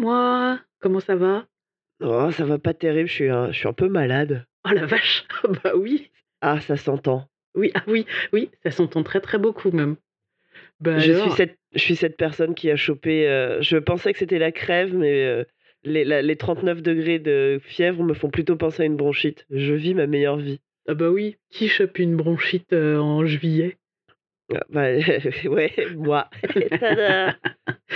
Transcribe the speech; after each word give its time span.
Moi. 0.00 0.58
Comment 0.80 1.00
ça 1.00 1.14
va? 1.14 1.46
Oh, 2.02 2.30
ça 2.32 2.46
va 2.46 2.58
pas 2.58 2.72
terrible, 2.72 3.08
je 3.08 3.12
suis 3.14 3.28
un 3.28 3.52
je 3.52 3.58
suis 3.58 3.68
un 3.68 3.74
peu 3.74 3.88
malade. 3.88 4.46
Oh 4.64 4.70
la 4.72 4.86
vache! 4.86 5.24
Bah 5.62 5.72
oui. 5.76 6.10
Ah, 6.40 6.58
ça 6.60 6.76
s'entend. 6.78 7.28
Oui, 7.54 7.70
ah 7.74 7.82
oui, 7.86 8.06
oui, 8.32 8.50
ça 8.62 8.70
s'entend 8.70 9.02
très, 9.02 9.20
très 9.20 9.36
beaucoup 9.38 9.70
même. 9.70 9.96
Bah 10.80 10.98
Je 11.00 11.12
suis 11.12 11.30
cette 11.30 11.58
je 11.74 11.78
suis 11.80 11.96
cette 11.96 12.16
personne 12.16 12.54
qui 12.54 12.70
a 12.70 12.76
chopé, 12.76 13.28
heu, 13.28 13.58
je 13.60 13.76
pensais 13.76 14.12
que 14.12 14.18
c'était 14.18 14.38
la 14.38 14.52
crève, 14.52 14.94
mais 14.96 15.24
heu, 15.26 15.46
les 15.84 16.04
la 16.04 16.22
les 16.22 16.36
39° 16.36 17.18
de 17.20 17.60
fièvre 17.62 18.02
me 18.02 18.14
font 18.14 18.30
plutôt 18.30 18.56
penser 18.56 18.82
à 18.84 18.86
une 18.86 18.96
bronchite. 18.96 19.44
Je 19.50 19.74
vis 19.74 19.94
ma 19.94 20.06
meilleure 20.06 20.38
vie. 20.38 20.60
Ah 20.88 20.94
bah 20.94 21.10
oui, 21.10 21.36
qui 21.50 21.68
chope 21.68 21.98
une 21.98 22.16
bronchite, 22.16 22.72
heu, 22.72 22.98
en 22.98 23.26
juillet? 23.26 23.76
Ah 24.54 24.62
bah, 24.68 24.88
ouais, 25.44 25.72
moi. 25.96 26.28
Tada! 26.80 27.36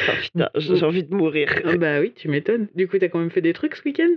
Oh 0.08 0.12
putain, 0.20 0.50
j'ai 0.56 0.82
envie 0.84 1.04
de 1.04 1.14
mourir. 1.14 1.48
Ah 1.64 1.76
bah 1.76 2.00
oui, 2.00 2.12
tu 2.14 2.28
m'étonnes. 2.28 2.68
Du 2.74 2.88
coup, 2.88 2.98
tu 2.98 3.04
as 3.04 3.08
quand 3.08 3.18
même 3.18 3.30
fait 3.30 3.40
des 3.40 3.52
trucs 3.52 3.76
ce 3.76 3.82
week-end? 3.84 4.14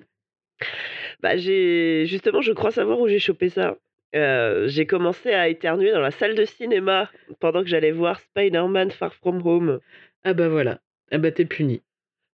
Bah, 1.22 1.38
j'ai 1.38 2.06
justement, 2.06 2.42
je 2.42 2.52
crois 2.54 2.72
savoir 2.72 3.00
où 3.00 3.08
j'ai 3.08 3.20
chopé 3.20 3.50
ça. 3.50 3.78
Heu, 4.16 4.68
j'ai 4.68 4.86
commencé 4.86 5.32
à 5.32 5.50
éternuer 5.50 5.92
dans 5.92 6.00
la 6.00 6.12
salle 6.12 6.36
de 6.36 6.46
cinéma 6.46 7.10
pendant 7.40 7.62
que 7.62 7.70
j'allais 7.70 7.92
voir 7.92 8.20
Spider-Man: 8.20 8.92
Far 8.92 9.14
From 9.16 9.42
Home. 9.46 9.80
Ah 10.24 10.34
bah 10.34 10.48
voilà. 10.50 10.80
Ah 11.12 11.18
bah 11.18 11.32
tu 11.32 11.42
es 11.42 11.46
puni. 11.46 11.82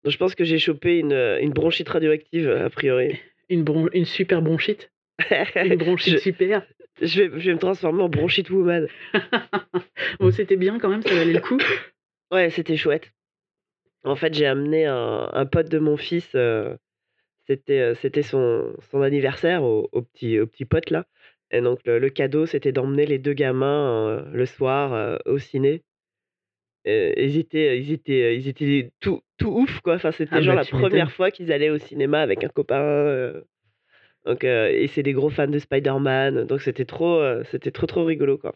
Donc 0.03 0.13
je 0.13 0.17
pense 0.17 0.35
que 0.35 0.44
j'ai 0.44 0.59
chopé 0.59 0.99
une, 0.99 1.13
une 1.13 1.52
bronchite 1.52 1.89
radioactive 1.89 2.49
a 2.49 2.70
priori. 2.70 3.20
Une 3.49 3.64
bron 3.64 3.88
une 3.94 4.05
super 4.05 4.42
bronchite? 4.42 4.92
Une 5.55 5.75
bronchite 5.75 6.14
Je 6.14 6.17
super? 6.17 6.66
Je 7.03 7.21
vais 7.23 7.39
je 7.39 7.45
vais 7.49 7.53
me 7.53 7.59
transformer 7.59 8.01
en 8.03 8.09
bronchite 8.09 8.49
woman. 8.49 8.87
Bon, 10.19 10.31
c'était 10.31 10.55
bien 10.57 10.79
quand 10.79 10.89
même, 10.89 11.01
ça 11.01 11.13
valait 11.13 11.33
le 11.33 11.39
coup? 11.39 11.57
Ouais, 12.31 12.49
c'était 12.49 12.77
chouette. 12.77 13.11
En 14.03 14.15
fait, 14.15 14.33
j'ai 14.33 14.45
amené 14.47 14.85
un 14.85 15.29
un 15.33 15.45
pote 15.45 15.69
de 15.69 15.79
mon 15.79 15.97
fils, 15.97 16.35
c'était, 17.47 17.79
heu, 17.81 17.95
c'était 17.95 18.23
son 18.23 18.73
son 18.91 19.01
anniversaire 19.01 19.63
au 19.63 19.89
au 19.91 20.01
petit 20.03 20.39
au 20.39 20.47
petit 20.47 20.65
pote 20.65 20.89
là 20.91 21.05
et 21.51 21.61
donc 21.61 21.79
le 21.85 21.99
le 21.99 22.09
cadeau, 22.09 22.45
c'était 22.47 22.71
d'emmener 22.73 23.05
les 23.05 23.19
2 23.19 23.33
gamins, 23.33 24.19
heu, 24.19 24.25
le 24.33 24.45
soir, 24.47 25.19
au 25.25 25.37
ciné. 25.39 25.83
Ils 26.85 27.37
étaient 27.37 27.79
ils 27.79 27.91
étaient 27.93 28.35
ils 28.37 28.47
étaient 28.49 28.91
tout 28.99 29.21
tout 29.37 29.49
ouf 29.51 29.79
quoi, 29.81 29.95
enfin, 29.95 30.09
Ah 30.09 30.13
c'était 30.17 30.41
genre 30.43 30.55
bah 30.55 30.61
la. 30.63 30.65
1re 30.65 31.11
fois 31.11 31.31
qu'ils 31.31 31.51
allaient 31.53 31.69
au 31.69 31.77
cinéma 31.77 32.21
avec 32.21 32.43
un 32.43 32.49
copain, 32.49 33.41
donc 34.25 34.43
et 34.43 34.88
c'est 34.93 35.03
des 35.03 35.13
gros 35.13 35.29
fans 35.29 35.47
de 35.47 35.59
Spider-Man, 35.59 36.45
donc 36.45 36.61
c'était 36.61 36.85
trop, 36.85 37.21
c'était 37.52 37.71
trop, 37.71 37.88
trop 37.88 38.05
rigolo 38.05 38.38
quoi. 38.38 38.55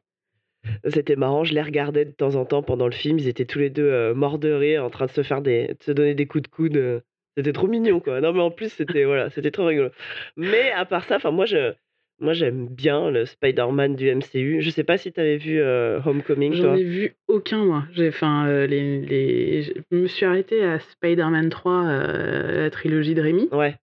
C'était 0.90 1.16
marrant, 1.16 1.44
je 1.44 1.54
les 1.54 1.62
regardais 1.62 2.06
de 2.06 2.12
temps 2.12 2.36
en 2.36 2.46
temps 2.46 2.64
pendant 2.64 2.86
le 2.88 2.92
film, 2.94 3.20
ils 3.20 3.28
étaient 3.28 3.46
tous 3.46 3.60
les 3.60 3.70
2, 3.70 3.84
heu, 3.90 4.14
morts 4.14 4.40
de 4.40 4.52
rire 4.52 4.84
en 4.84 4.90
train 4.90 5.06
de 5.06 5.12
se 5.12 5.24
faire 5.24 5.42
des 5.42 5.68
de 5.68 5.84
se 5.84 5.92
donner 5.92 6.16
des 6.16 6.26
coups 6.28 6.44
de 6.44 6.48
coude, 6.50 7.04
c'était 7.38 7.54
trop 7.54 7.68
mignon 7.68 8.00
quoi. 8.00 8.22
Non 8.22 8.34
mais 8.34 8.42
en 8.42 8.52
plus 8.52 8.70
c'était 8.74 9.06
voilà, 9.06 9.30
c'était 9.30 9.52
trop 9.52 9.66
rigolo. 9.66 9.90
Mais 10.36 10.72
à 10.72 10.86
part 10.86 11.06
ça, 11.06 11.20
moi 11.32 11.46
je 11.46 11.74
moi 12.20 12.34
j'aime 12.34 12.68
bien 12.68 13.10
le 13.12 13.26
Spider-Man 13.26 13.96
du 13.96 14.08
MCU. 14.10 14.62
Je 14.62 14.70
sais 14.70 14.84
pas 14.84 14.98
si 14.98 15.12
tu 15.12 15.20
avais 15.20 15.38
vu, 15.38 15.60
heu, 15.60 16.00
Homecoming 16.06 16.54
J'en 16.56 16.64
toi? 16.64 16.78
ai 16.78 16.84
vu 16.84 17.14
aucun 17.28 17.64
moi. 17.66 17.84
J'ai 17.94 18.10
enfin, 18.10 18.48
heu, 18.48 18.66
les 18.66 19.02
les 19.02 19.64
je 19.64 19.74
me 19.96 20.08
suis 20.08 20.26
arrêtée 20.26 20.64
à 20.64 20.80
Spider-Man 20.80 21.50
3, 21.50 21.84
heu, 21.86 22.58
la 22.64 22.70
trilogie 22.70 23.16
de 23.16 23.22
Raimi 23.22 23.50
Ouais. 23.52 23.76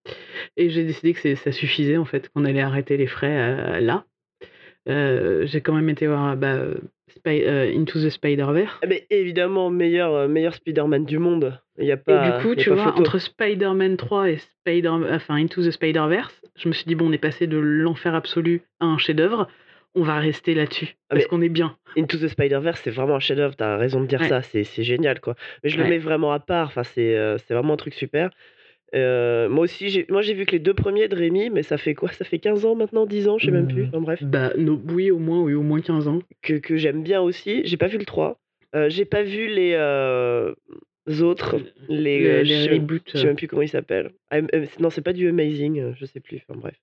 et 0.56 0.70
j'ai 0.70 0.84
décidé 0.84 1.12
que 1.12 1.20
c'est 1.20 1.36
ça 1.36 1.52
suffisait 1.52 1.96
en 1.96 2.04
fait, 2.04 2.28
qu'on 2.30 2.44
allait 2.44 2.60
arrêter 2.60 2.96
les 2.96 3.06
frais, 3.06 3.80
là. 3.80 4.04
J'ai 4.86 5.60
quand 5.62 5.74
même 5.74 5.88
été 5.88 6.06
voir, 6.06 6.36
bah, 6.36 6.58
Spy 7.08 7.44
Into 7.46 8.00
the 8.00 8.10
Spider-Verse. 8.10 8.80
Ah 8.82 8.86
mais 8.86 9.06
évidemment, 9.10 9.70
meilleur, 9.70 10.28
meilleur 10.28 10.54
Spider-Man 10.54 11.04
du 11.04 11.18
monde. 11.18 11.58
Il 11.78 11.86
y 11.86 11.92
a 11.92 11.94
Et 11.94 11.98
du 11.98 12.42
coup, 12.42 12.52
il 12.52 12.58
y 12.58 12.60
a 12.60 12.64
tu 12.64 12.70
pas 12.70 12.74
vois, 12.76 12.84
photo. 12.86 13.00
entre 13.00 13.18
Spider-Man 13.18 13.96
3 13.96 14.30
et 14.30 14.36
Spider 14.38 14.88
enfin 14.88 15.36
Into 15.36 15.62
the 15.62 15.70
Spider-Verse, 15.70 16.40
je 16.56 16.68
me 16.68 16.72
suis 16.74 16.84
dit: 16.86 16.94
«Bon, 16.94 17.08
on 17.08 17.12
est 17.12 17.18
passé 17.18 17.46
de 17.46 17.56
l'enfer 17.58 18.14
absolu 18.14 18.62
à 18.80 18.86
un 18.86 18.98
chef-d'œuvre, 18.98 19.48
on 19.94 20.02
va 20.02 20.18
rester 20.18 20.54
là-dessus, 20.54 20.96
Ah 21.10 21.14
parce 21.14 21.26
qu'on 21.26 21.42
est 21.42 21.48
bien». 21.48 21.76
Into 21.96 22.18
the 22.18 22.28
Spider-Verse, 22.28 22.80
c'est 22.82 22.90
vraiment 22.90 23.14
un 23.16 23.20
chef-d'œuvre, 23.20 23.54
tu 23.56 23.62
as 23.62 23.76
raison 23.76 24.00
de 24.00 24.06
dire 24.06 24.20
Ouais. 24.20 24.28
ça, 24.28 24.42
c'est 24.42 24.64
génial 24.82 25.20
quoi. 25.20 25.36
Mais 25.62 25.70
je 25.70 25.78
le 25.78 25.88
mets 25.88 25.98
vraiment 25.98 26.32
à 26.32 26.40
part, 26.40 26.66
enfin 26.68 26.82
c'est, 26.82 27.16
heu, 27.16 27.36
c'est 27.46 27.54
vraiment 27.54 27.74
un 27.74 27.76
truc 27.76 27.94
super. 27.94 28.30
Heu, 28.94 29.48
moi 29.48 29.64
aussi 29.64 29.88
j'ai 29.88 30.06
moi 30.08 30.22
j'ai 30.22 30.34
vu 30.34 30.44
que 30.46 30.52
les 30.52 30.58
2 30.60 30.74
premiers 30.74 31.08
de 31.08 31.16
Raimi, 31.16 31.50
mais 31.50 31.62
ça 31.62 31.78
fait 31.78 31.94
quoi? 31.94 32.12
Ça 32.12 32.24
fait 32.24 32.38
15 32.38 32.64
ans 32.64 32.74
maintenant, 32.76 33.06
10 33.06 33.26
ans? 33.28 33.38
Je 33.38 33.46
sais 33.46 33.50
même 33.52 33.66
plus, 33.66 33.82
Mmh, 33.82 33.88
enfin 33.88 34.00
bref. 34.00 34.22
bah, 34.22 34.52
no 34.56 34.80
oui, 34.90 35.10
au 35.10 35.18
moins, 35.18 35.40
oui, 35.40 35.54
au 35.54 35.62
moins 35.62 35.80
15 35.80 36.06
ans. 36.08 36.20
Que 36.42 36.54
que 36.54 36.76
j'aime 36.76 37.02
bien 37.02 37.20
aussi. 37.20 37.62
J'ai 37.64 37.76
pas 37.76 37.88
vu 37.88 37.98
le 37.98 38.04
3. 38.04 38.38
Heu, 38.74 38.88
j'ai 38.88 39.04
pas 39.04 39.22
vu 39.22 39.46
les, 39.48 39.74
autres, 41.20 41.56
Les, 41.88 42.24
heu, 42.26 42.42
les 42.42 42.44
je 42.44 42.48
les 42.48 42.64
sais 42.64 42.70
même 42.70 42.80
reboots, 42.82 43.10
je 43.12 43.18
sais 43.18 43.26
même 43.26 43.36
plus 43.36 43.48
comment 43.48 43.62
ils 43.62 43.68
s'appellent. 43.68 44.10
Am 44.30 44.48
heu, 44.54 44.66
non, 44.80 44.90
c'est 44.90 45.02
pas 45.02 45.12
du 45.12 45.28
Amazing, 45.28 45.94
je 45.94 46.04
sais 46.06 46.20
plus, 46.20 46.42
enfin 46.48 46.58
bref. 46.58 46.76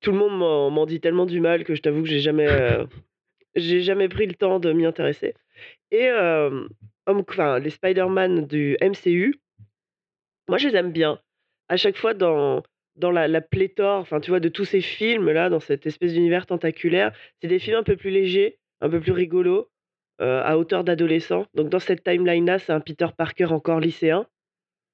Tout 0.00 0.12
le 0.12 0.18
monde 0.18 0.38
m'en 0.38 0.86
dit 0.86 1.00
tellement 1.00 1.26
du 1.26 1.40
mal 1.40 1.64
que 1.64 1.74
je 1.74 1.82
t'avoue 1.82 2.02
que 2.02 2.08
j'ai 2.08 2.20
jamais, 2.20 2.78
j'ai 3.54 3.80
jamais 3.80 4.08
pris 4.08 4.26
le 4.26 4.34
temps 4.34 4.58
de 4.60 4.72
m'y 4.72 4.84
intéresser 4.84 5.34
et 5.90 6.10
enfin 7.06 7.58
les 7.58 7.70
Spider-Man 7.70 8.46
du 8.46 8.76
MCU 8.80 9.40
moi 10.48 10.58
je 10.58 10.68
les 10.68 10.76
aime 10.76 10.92
bien. 10.92 11.20
À 11.68 11.76
chaque 11.76 11.96
fois 11.96 12.14
dans 12.14 12.62
dans 12.96 13.10
la 13.10 13.28
la 13.28 13.40
pléthore, 13.40 14.00
enfin 14.00 14.20
tu 14.20 14.30
vois, 14.30 14.40
de 14.40 14.48
tous 14.48 14.64
ces 14.64 14.80
films 14.80 15.30
là, 15.30 15.50
dans 15.50 15.60
cette 15.60 15.86
espèce 15.86 16.14
d'univers 16.14 16.46
tentaculaire, 16.46 17.12
c'est 17.40 17.48
des 17.48 17.58
films 17.58 17.76
un 17.76 17.82
peu 17.82 17.96
plus 17.96 18.10
légers, 18.10 18.58
un 18.80 18.88
peu 18.88 19.00
plus 19.00 19.12
rigolos, 19.12 19.68
heu, 20.20 20.40
à 20.44 20.58
hauteur 20.58 20.84
d'adolescent. 20.84 21.46
Donc 21.54 21.68
dans 21.68 21.78
cette 21.78 22.04
timeline 22.04 22.46
là, 22.46 22.58
c'est 22.58 22.72
un 22.72 22.80
Peter 22.80 23.06
Parker 23.16 23.46
encore 23.46 23.80
lycéen 23.80 24.26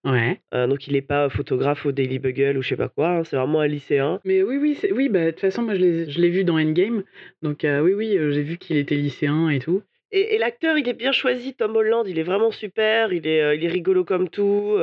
Ouais. 0.04 0.40
heu, 0.52 0.66
donc 0.66 0.88
il 0.88 0.96
est 0.96 1.02
pas 1.02 1.28
photographe 1.28 1.86
au 1.86 1.92
Daily 1.92 2.18
Bugle 2.18 2.58
ou 2.58 2.62
je 2.62 2.70
sais 2.70 2.76
pas 2.76 2.88
quoi, 2.88 3.08
hein, 3.08 3.24
c'est 3.24 3.36
vraiment 3.36 3.60
un 3.60 3.68
lycéen. 3.68 4.20
Mais 4.24 4.42
oui, 4.42 4.56
oui, 4.56 4.76
oui, 4.90 5.08
bah, 5.08 5.26
de 5.26 5.30
toute 5.30 5.40
façon, 5.40 5.62
moi 5.62 5.74
je 5.76 5.80
l'ai 6.20 6.28
vu 6.28 6.42
dans 6.42 6.58
Endgame, 6.58 7.04
donc 7.42 7.64
heu, 7.64 7.80
oui, 7.82 7.94
oui, 7.94 8.18
j'ai 8.32 8.42
vu 8.42 8.56
qu'il 8.58 8.76
était 8.78 8.96
lycéen 8.96 9.48
et 9.48 9.60
tout. 9.60 9.82
Et 10.10 10.34
et 10.34 10.38
l'acteur, 10.38 10.76
il 10.76 10.88
est 10.88 10.94
bien 10.94 11.12
choisi, 11.12 11.54
Tom 11.54 11.76
Holland, 11.76 12.04
il 12.08 12.18
est 12.18 12.24
vraiment 12.24 12.50
super, 12.50 13.12
il 13.12 13.26
est, 13.28 13.56
il 13.56 13.64
est 13.64 13.68
rigolo 13.68 14.04
comme 14.04 14.28
tout, 14.28 14.76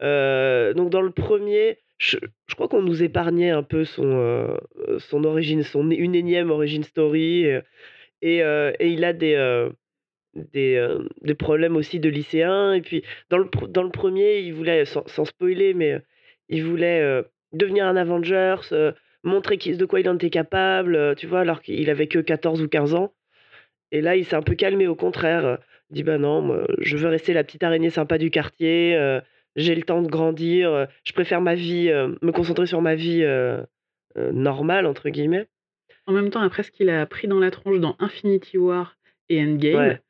donc 0.00 0.90
dans 0.90 1.02
le 1.02 1.10
1er, 1.10 1.78
je 1.98 2.18
je 2.48 2.54
crois 2.56 2.66
qu'on 2.68 2.82
nous 2.82 3.02
épargnait 3.04 3.50
un 3.50 3.62
peu 3.62 3.84
son, 3.84 4.58
son 4.98 5.22
origine 5.24 5.62
son 5.62 5.88
une 5.90 6.16
énième 6.16 6.50
origin 6.50 6.82
story, 6.82 7.46
et 8.22 8.38
et 8.38 8.88
il 8.88 9.04
a 9.04 9.12
des, 9.12 9.68
des, 10.34 10.96
des 11.22 11.34
problèmes 11.34 11.76
aussi 11.76 12.00
de 12.00 12.08
lycéen 12.08 12.72
et 12.74 12.80
puis 12.82 13.02
dans 13.30 13.38
le 13.38 13.48
dans 13.68 13.82
le 13.82 13.90
1er, 13.90 14.40
il 14.42 14.52
voulait 14.54 14.84
sans 14.84 15.24
spoiler, 15.24 15.74
mais 15.74 16.00
il 16.48 16.64
voulait, 16.64 17.22
devenir 17.52 17.86
un 17.86 17.96
Avengers, 17.96 18.56
montrer 19.24 19.56
de 19.56 19.84
quoi 19.84 20.00
il 20.00 20.08
en 20.08 20.16
était 20.16 20.30
capable, 20.30 21.14
tu 21.16 21.26
vois? 21.26 21.40
Alors 21.40 21.62
qu'il 21.62 21.88
avait 21.90 22.06
que 22.08 22.18
14 22.18 22.62
ou 22.62 22.68
15 22.68 22.94
ans 22.94 23.12
et 23.90 24.00
là, 24.00 24.16
il 24.16 24.24
s'est 24.24 24.36
un 24.36 24.42
peu 24.42 24.54
calmé, 24.54 24.86
au 24.86 24.94
contraire, 24.96 25.58
il 25.90 25.94
dit: 25.94 26.02
«Bah 26.02 26.18
non, 26.18 26.42
moi, 26.42 26.66
je 26.78 26.96
veux 26.96 27.08
rester 27.08 27.32
la 27.32 27.44
petite 27.44 27.62
araignée 27.62 27.90
sympa 27.90 28.18
du 28.18 28.30
quartier, 28.30 28.98
j'ai 29.56 29.74
le 29.74 29.82
temps 29.82 30.02
de 30.02 30.08
grandir, 30.08 30.88
je 31.04 31.12
préfère 31.12 31.40
ma 31.40 31.54
vie, 31.54 31.88
me 32.22 32.30
concentrer 32.32 32.66
sur 32.66 32.82
ma 32.82 32.94
vie, 32.94 33.24
«normale» 34.16 34.86
entre 34.86 35.08
guillemets». 35.08 35.48
En 36.08 36.12
même 36.12 36.30
temps, 36.30 36.40
après 36.40 36.62
ce 36.62 36.70
qu'il 36.72 36.88
a 36.88 37.04
pris 37.04 37.28
dans 37.28 37.38
la 37.38 37.50
tronche 37.50 37.80
dans 37.80 37.94
Infinity 37.98 38.56
War 38.56 38.96
et 39.28 39.42
Endgame, 39.42 39.76
Ouais. 39.78 40.00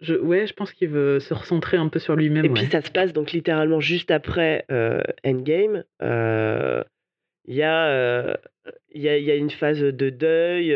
je 0.00 0.14
ouais, 0.14 0.46
je 0.46 0.54
pense 0.54 0.72
qu'il 0.72 0.88
veut 0.90 1.20
se 1.20 1.34
recentrer 1.34 1.76
un 1.76 1.88
peu 1.88 1.98
sur 1.98 2.16
Et 2.16 2.18
lui-même, 2.20 2.48
puis 2.48 2.64
ouais. 2.64 2.70
ça 2.70 2.80
se 2.82 2.90
passe 2.90 3.12
donc 3.12 3.32
littéralement 3.32 3.80
juste 3.80 4.10
après, 4.12 4.64
heu, 4.70 5.02
Endgame, 5.26 5.84
heu, 6.02 6.84
il 7.46 7.54
y 7.56 7.62
a, 7.62 8.32
heu, 8.32 8.36
il 8.92 9.02
y 9.02 9.08
a 9.08 9.18
il 9.18 9.24
y 9.24 9.30
a 9.30 9.36
une 9.36 9.50
phase 9.50 9.80
de 9.80 10.10
deuil, 10.10 10.68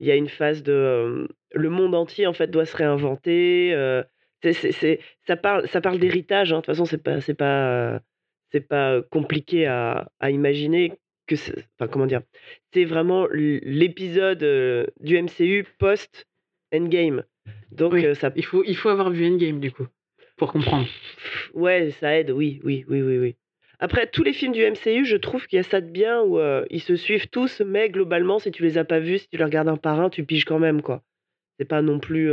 il 0.00 0.06
y 0.06 0.10
a 0.10 0.16
une 0.16 0.28
phase 0.28 0.62
de, 0.64 1.28
le 1.54 1.70
monde 1.70 1.94
entier 1.94 2.26
en 2.26 2.32
fait 2.34 2.48
doit 2.50 2.66
se 2.66 2.76
réinventer, 2.76 3.72
heu, 3.74 4.04
c'est 4.42 4.52
c'est 4.54 4.72
c'est 4.72 5.00
ça 5.26 5.36
parle 5.36 5.68
ça 5.68 5.80
parle 5.80 5.98
d'héritage, 6.00 6.52
hein, 6.52 6.56
de 6.56 6.60
toute 6.62 6.66
façon 6.66 6.84
c'est 6.86 7.02
pas 7.02 7.20
c'est 7.20 7.34
pas, 7.34 8.00
c'est 8.52 8.66
compliqué 9.10 9.66
à 9.66 10.10
à 10.20 10.30
imaginer 10.30 10.94
que 11.36 11.60
enfin 11.78 11.88
comment 11.88 12.06
dire? 12.06 12.22
C'est 12.72 12.84
vraiment 12.84 13.26
l'épisode, 13.30 14.44
du 15.00 15.16
MCU 15.16 15.64
post 15.78 16.26
Endgame, 16.74 17.24
donc 17.72 17.92
Oui, 17.92 18.06
heu, 18.06 18.14
ça 18.14 18.32
il 18.36 18.44
faut 18.44 18.62
il 18.66 18.76
faut 18.76 18.88
avoir 18.88 19.10
vu 19.10 19.26
Endgame 19.26 19.60
du 19.60 19.72
coup, 19.72 19.86
pour 20.36 20.52
comprendre. 20.52 20.86
Ouais, 21.54 21.90
ça 21.92 22.16
aide, 22.18 22.30
oui, 22.30 22.60
oui, 22.64 22.84
oui, 22.88 23.02
oui, 23.02 23.18
oui. 23.18 23.36
Après 23.78 24.06
tous 24.06 24.22
les 24.22 24.32
films 24.32 24.52
du 24.52 24.60
MCU, 24.62 25.04
je 25.06 25.16
trouve 25.16 25.46
qu'il 25.46 25.56
y 25.56 25.60
a 25.60 25.62
ça 25.62 25.80
de 25.80 25.90
bien 25.90 26.20
où, 26.22 26.38
ils 26.68 26.82
se 26.82 26.96
suivent 26.96 27.28
tous, 27.28 27.62
mais 27.62 27.88
globalement, 27.88 28.38
si 28.38 28.50
tu 28.52 28.62
les 28.62 28.76
as 28.76 28.84
pas 28.84 29.00
vus, 29.00 29.20
si 29.20 29.28
tu 29.28 29.38
les 29.38 29.44
regardes 29.44 29.68
un 29.68 29.76
par 29.76 30.00
un, 30.00 30.10
tu 30.10 30.24
piges 30.24 30.44
quand 30.44 30.58
même, 30.58 30.82
quoi. 30.82 31.02
C'est 31.58 31.64
pas 31.64 31.80
non 31.82 31.98
plus, 31.98 32.30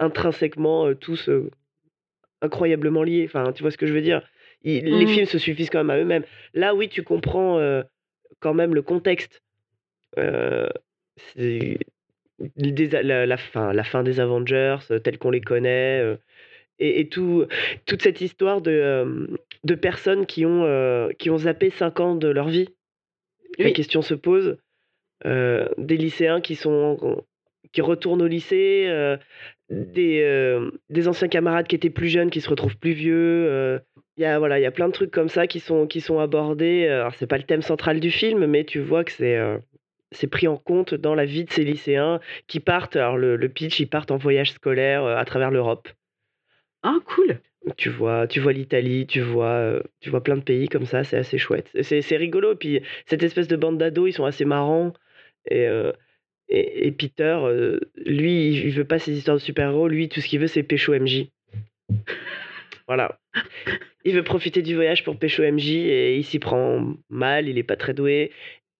intrinsèquement, 0.00 0.94
tous, 0.94 1.30
incroyablement 2.42 3.02
liés, 3.02 3.24
enfin, 3.26 3.52
tu 3.52 3.62
vois 3.62 3.70
ce 3.70 3.78
que 3.78 3.86
je 3.86 3.94
veux 3.94 4.02
dire? 4.02 4.22
Les 4.66 5.04
Mmh. 5.04 5.06
films 5.06 5.26
se 5.26 5.38
suffisent 5.38 5.70
quand 5.70 5.84
même 5.84 5.90
à 5.90 5.98
eux-mêmes. 5.98 6.24
Là, 6.54 6.74
oui, 6.74 6.88
tu 6.88 7.02
comprends, 7.02 7.58
heu, 7.60 7.84
quand 8.40 8.54
même 8.54 8.74
le 8.74 8.82
contexte, 8.82 9.42
a 10.16 10.68
la 13.02 13.26
la 13.26 13.36
fin 13.36 13.72
la 13.72 13.84
fin 13.84 14.02
des 14.02 14.20
Avengers, 14.20 14.78
heu, 14.90 15.00
tels 15.00 15.18
qu'on 15.18 15.30
les 15.30 15.40
connaît, 15.40 16.16
et, 16.78 17.00
et 17.00 17.08
tout, 17.08 17.46
toute 17.86 18.02
cette 18.02 18.20
histoire 18.20 18.60
de, 18.60 18.70
euh, 18.70 19.26
de 19.64 19.74
personnes 19.74 20.26
qui 20.26 20.44
ont, 20.46 20.64
euh, 20.64 21.10
qui 21.18 21.30
ont 21.30 21.38
zappé 21.38 21.70
5 21.70 22.00
ans 22.00 22.14
de 22.14 22.28
leur 22.28 22.48
vie. 22.48 22.68
La 23.58 23.70
question 23.72 24.02
se 24.02 24.14
pose. 24.14 24.58
euh, 25.24 25.68
des 25.78 25.96
lycéens 25.96 26.40
qui, 26.42 26.56
sont, 26.56 27.24
qui 27.72 27.80
retournent 27.80 28.20
au 28.22 28.26
lycée, 28.26 28.84
euh, 28.88 29.16
des, 29.70 30.20
euh, 30.22 30.70
des 30.90 31.08
anciens 31.08 31.28
camarades 31.28 31.66
qui 31.66 31.74
étaient 31.76 31.88
plus 31.90 32.08
jeunes 32.08 32.30
qui 32.30 32.40
se 32.42 32.50
retrouvent 32.50 32.76
plus 32.78 32.92
vieux. 32.92 33.46
euh, 33.48 33.78
Il 34.18 34.22
y, 34.22 34.24
a, 34.24 34.38
voilà, 34.38 34.58
il 34.58 34.62
y 34.62 34.66
a 34.66 34.70
plein 34.70 34.86
de 34.88 34.92
trucs 34.92 35.10
comme 35.10 35.28
ça 35.28 35.46
qui 35.46 35.60
sont, 35.60 35.86
qui 35.86 36.00
sont 36.00 36.18
abordés. 36.20 36.86
Alors, 36.88 37.14
c'est 37.16 37.26
pas 37.26 37.36
le 37.36 37.44
thème 37.44 37.60
central 37.62 38.00
du 38.00 38.10
film, 38.10 38.46
mais 38.46 38.64
tu 38.64 38.80
vois 38.80 39.04
que 39.04 39.12
c'est. 39.12 39.36
euh, 39.36 39.58
c'est 40.12 40.28
pris 40.28 40.48
en 40.48 40.56
compte 40.56 40.94
dans 40.94 41.14
la 41.14 41.24
vie 41.26 41.44
de 41.44 41.52
ces 41.52 41.64
lycéens 41.64 42.20
qui 42.46 42.60
partent, 42.60 42.96
alors 42.96 43.18
le, 43.18 43.36
le 43.36 43.48
pitch, 43.48 43.80
ils 43.80 43.88
partent 43.88 44.10
en 44.12 44.16
voyage 44.16 44.52
scolaire 44.52 45.04
euh, 45.04 45.16
à 45.16 45.24
travers 45.26 45.50
l'Europe. 45.50 45.88
Ah, 46.82 46.96
cool. 47.06 47.40
Tu 47.76 47.90
vois, 47.90 48.26
tu 48.28 48.40
vois 48.40 48.52
l'Italie, 48.52 49.06
tu 49.06 49.20
vois, 49.20 49.50
euh, 49.50 49.82
tu 50.00 50.10
vois 50.10 50.22
plein 50.22 50.36
de 50.36 50.42
pays 50.42 50.68
comme 50.68 50.86
ça, 50.86 51.04
c'est 51.04 51.16
assez 51.18 51.38
chouette. 51.38 51.68
C'est, 51.82 52.00
c'est 52.02 52.16
rigolo. 52.16 52.54
Puis 52.56 52.80
cette 53.06 53.22
espèce 53.24 53.48
de 53.48 53.56
bande 53.56 53.78
d'ados, 53.78 54.08
ils 54.10 54.12
sont 54.14 54.24
assez 54.24 54.44
marrants. 54.44 54.92
Et, 55.50 55.66
euh, 55.68 55.92
et, 56.48 56.86
et 56.88 56.92
Peter, 56.92 57.38
euh, 57.44 57.80
lui, 57.96 58.50
il 58.54 58.72
veut 58.72 58.84
pas 58.86 58.98
ces 59.00 59.16
histoires 59.18 59.36
de 59.38 59.42
super-héros. 59.42 59.88
Lui, 59.88 60.08
tout 60.08 60.20
ce 60.20 60.28
qu'il 60.28 60.40
veut, 60.40 60.46
c'est 60.48 60.62
pécho 60.64 60.94
MJ. 60.94 61.28
Voilà. 62.86 63.18
Il 64.04 64.14
veut 64.14 64.22
profiter 64.22 64.62
du 64.62 64.74
voyage 64.74 65.04
pour 65.04 65.18
pécho 65.18 65.42
MJ 65.42 65.70
et 65.70 66.16
il 66.16 66.24
s'y 66.24 66.38
prend 66.38 66.94
mal, 67.10 67.48
il 67.48 67.58
est 67.58 67.64
pas 67.64 67.76
très 67.76 67.94
doué. 67.94 68.32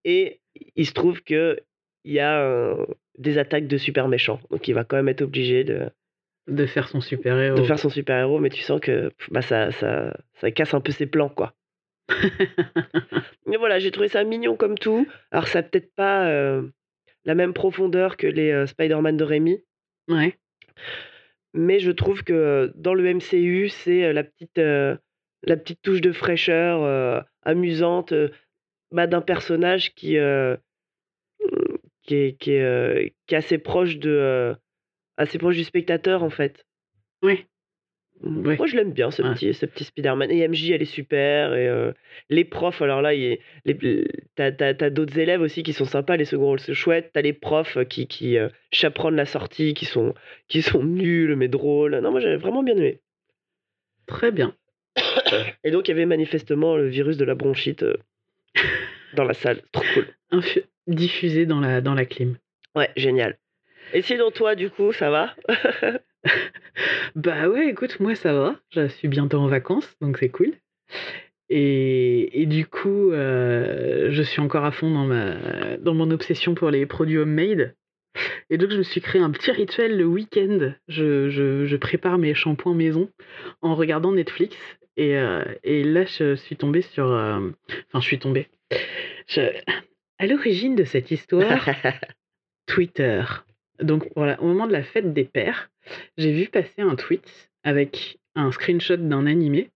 Et 0.04 0.40
il 0.76 0.86
se 0.86 0.92
trouve 0.92 1.22
que 1.22 1.58
il 2.04 2.12
y 2.12 2.20
a 2.20 2.76
des 3.18 3.38
attaques 3.38 3.66
de 3.66 3.76
super 3.76 4.08
méchants. 4.08 4.40
Donc 4.50 4.68
il 4.68 4.74
va 4.74 4.84
quand 4.84 4.96
même 4.96 5.08
être 5.08 5.22
obligé 5.22 5.64
de, 5.64 5.90
De 6.46 6.66
faire 6.66 6.88
son 6.88 6.98
de 6.98 7.02
super-héros. 7.02 7.64
faire 7.64 7.78
son 7.78 7.88
super-héros, 7.88 8.38
mais 8.38 8.50
tu 8.50 8.62
sens 8.62 8.80
que 8.80 9.10
bah, 9.30 9.42
ça, 9.42 9.72
ça, 9.72 10.16
ça 10.34 10.50
casse 10.50 10.74
un 10.74 10.80
peu 10.80 10.92
ses 10.92 11.06
plans, 11.06 11.28
quoi. 11.28 11.54
Mais 13.46 13.56
voilà, 13.56 13.78
j'ai 13.78 13.90
trouvé 13.90 14.08
ça 14.08 14.22
mignon 14.24 14.56
comme 14.56 14.78
tout. 14.78 15.08
Alors 15.32 15.48
ça 15.48 15.62
peut-être 15.62 15.92
pas 15.94 16.28
euh, 16.28 16.62
la 17.24 17.34
même 17.34 17.52
profondeur 17.52 18.16
que 18.16 18.26
les 18.26 18.52
euh, 18.52 18.66
Spider-Man 18.66 19.16
de 19.16 19.24
Rémi, 19.24 19.64
ouais. 20.08 20.36
Mais 21.56 21.80
je 21.80 21.90
trouve 21.90 22.22
que 22.22 22.32
euh, 22.32 22.72
dans 22.74 22.94
le 22.94 23.14
MCU, 23.14 23.68
c'est 23.68 24.04
euh, 24.04 24.12
la 24.12 24.22
petite, 24.24 24.58
euh, 24.58 24.96
la 25.42 25.56
petite 25.56 25.80
touche 25.82 26.00
de 26.00 26.12
fraîcheur 26.12 27.24
amusante 27.42 28.12
bah, 28.90 29.06
d'un 29.06 29.20
personnage 29.20 29.94
qui, 29.94 30.18
euh, 30.18 30.56
qui, 32.02 32.14
est, 32.14 33.14
qui, 33.26 33.34
assez 33.34 33.58
proche 33.58 33.98
de 33.98 34.54
assez 35.16 35.38
proche 35.38 35.56
du 35.56 35.64
spectateur 35.64 36.22
en 36.22 36.30
fait. 36.30 36.66
Ouais. 37.22 37.46
Ouais. 38.22 38.56
Moi 38.56 38.66
je 38.66 38.76
l'aime 38.76 38.92
bien 38.92 39.10
ce 39.10 39.22
Ouais. 39.22 39.34
petit, 39.34 39.52
ce 39.52 39.66
petit 39.66 39.84
Spider-Man. 39.84 40.30
Et 40.30 40.40
MJ 40.48 40.70
elle 40.70 40.82
est 40.82 40.84
super. 40.86 41.54
Et 41.54 41.68
euh, 41.68 41.92
les 42.30 42.44
profs, 42.44 42.80
alors 42.82 43.02
là, 43.02 43.12
il 43.14 43.38
les- 43.66 44.08
t'as, 44.34 44.52
t'as- 44.52 44.74
t'as 44.74 44.90
d'autres 44.90 45.18
élèves 45.18 45.40
aussi 45.42 45.62
qui 45.62 45.72
sont 45.74 45.84
sympas, 45.84 46.16
les 46.16 46.24
seconds 46.24 46.46
rôles 46.46 46.60
c'est 46.60 46.74
chouette. 46.74 47.10
T'as 47.12 47.20
les 47.22 47.34
profs 47.34 47.78
qui, 47.88 48.06
qui 48.06 48.38
euh, 48.38 48.48
chaperonnent 48.72 49.16
la 49.16 49.26
sortie, 49.26 49.74
qui 49.74 49.84
sont, 49.84 50.14
qui 50.48 50.62
sont 50.62 50.82
nuls 50.82 51.36
mais 51.36 51.48
drôles. 51.48 51.98
Non, 52.00 52.10
moi 52.10 52.20
j'ai 52.20 52.36
vraiment 52.36 52.62
bien 52.62 52.76
aimé. 52.76 53.00
Très 54.06 54.32
bien. 54.32 54.54
Et 55.64 55.70
donc 55.70 55.88
il 55.88 55.90
y 55.90 55.94
avait 55.94 56.06
manifestement 56.06 56.76
le 56.76 56.88
virus 56.88 57.16
de 57.18 57.24
la 57.24 57.34
bronchite 57.34 57.82
euh, 57.82 57.96
dans 59.14 59.24
la 59.24 59.34
salle. 59.34 59.60
Trop 59.72 59.84
cool. 59.94 60.06
Infu- 60.32 60.64
diffusé 60.86 61.44
dans 61.44 61.60
la, 61.60 61.80
dans 61.82 61.94
la 61.94 62.06
clim. 62.06 62.36
Ouais, 62.74 62.88
génial. 62.96 63.36
Et 63.92 64.00
sinon 64.02 64.30
toi 64.30 64.54
du 64.54 64.70
coup, 64.70 64.92
ça 64.92 65.10
va? 65.10 65.34
Bah 67.14 67.48
ouais, 67.48 67.68
écoute, 67.68 67.98
moi 68.00 68.14
ça 68.14 68.32
va. 68.34 68.56
Je 68.70 68.88
suis 68.88 69.08
bientôt 69.08 69.38
en 69.38 69.46
vacances, 69.46 69.96
donc 70.00 70.18
c'est 70.18 70.28
cool. 70.28 70.52
Et, 71.48 72.42
et 72.42 72.46
du 72.46 72.66
coup, 72.66 73.12
euh, 73.12 74.08
je 74.10 74.22
suis 74.22 74.40
encore 74.40 74.64
à 74.64 74.72
fond 74.72 74.90
dans, 74.90 75.04
ma, 75.04 75.76
dans 75.78 75.94
mon 75.94 76.10
obsession 76.10 76.54
pour 76.54 76.70
les 76.70 76.86
produits 76.86 77.18
homemade. 77.18 77.74
Et 78.50 78.58
donc, 78.58 78.70
je 78.70 78.78
me 78.78 78.82
suis 78.82 79.00
créé 79.00 79.20
un 79.20 79.30
petit 79.30 79.50
rituel 79.52 79.96
le 79.96 80.04
week-end. 80.06 80.72
Je, 80.88 81.28
je- 81.28 81.66
je 81.66 81.76
prépare 81.76 82.18
mes 82.18 82.34
shampoings 82.34 82.74
maison 82.74 83.10
en 83.62 83.74
regardant 83.74 84.12
Netflix. 84.12 84.56
Et, 84.96 85.16
euh, 85.18 85.44
et 85.62 85.84
là, 85.84 86.04
je 86.06 86.34
suis 86.34 86.56
tombée 86.56 86.82
sur. 86.82 87.06
euh, 87.12 87.50
Enfin, 87.88 88.00
je 88.00 88.06
suis 88.06 88.18
tombée. 88.18 88.48
Je- 89.28 89.52
À 90.18 90.26
l'origine 90.26 90.74
de 90.74 90.84
cette 90.84 91.10
histoire, 91.10 91.44
Twitter. 92.66 93.22
Donc 93.80 94.08
voilà, 94.16 94.40
au 94.42 94.46
moment 94.46 94.66
de 94.66 94.72
la 94.72 94.82
fête 94.82 95.12
des 95.12 95.24
pères, 95.24 95.70
j'ai 96.16 96.32
vu 96.32 96.46
passer 96.46 96.82
un 96.82 96.96
tweet 96.96 97.50
avec 97.64 98.18
un 98.34 98.52
screenshot 98.52 98.96
d'un 98.96 99.26
animé. 99.26 99.70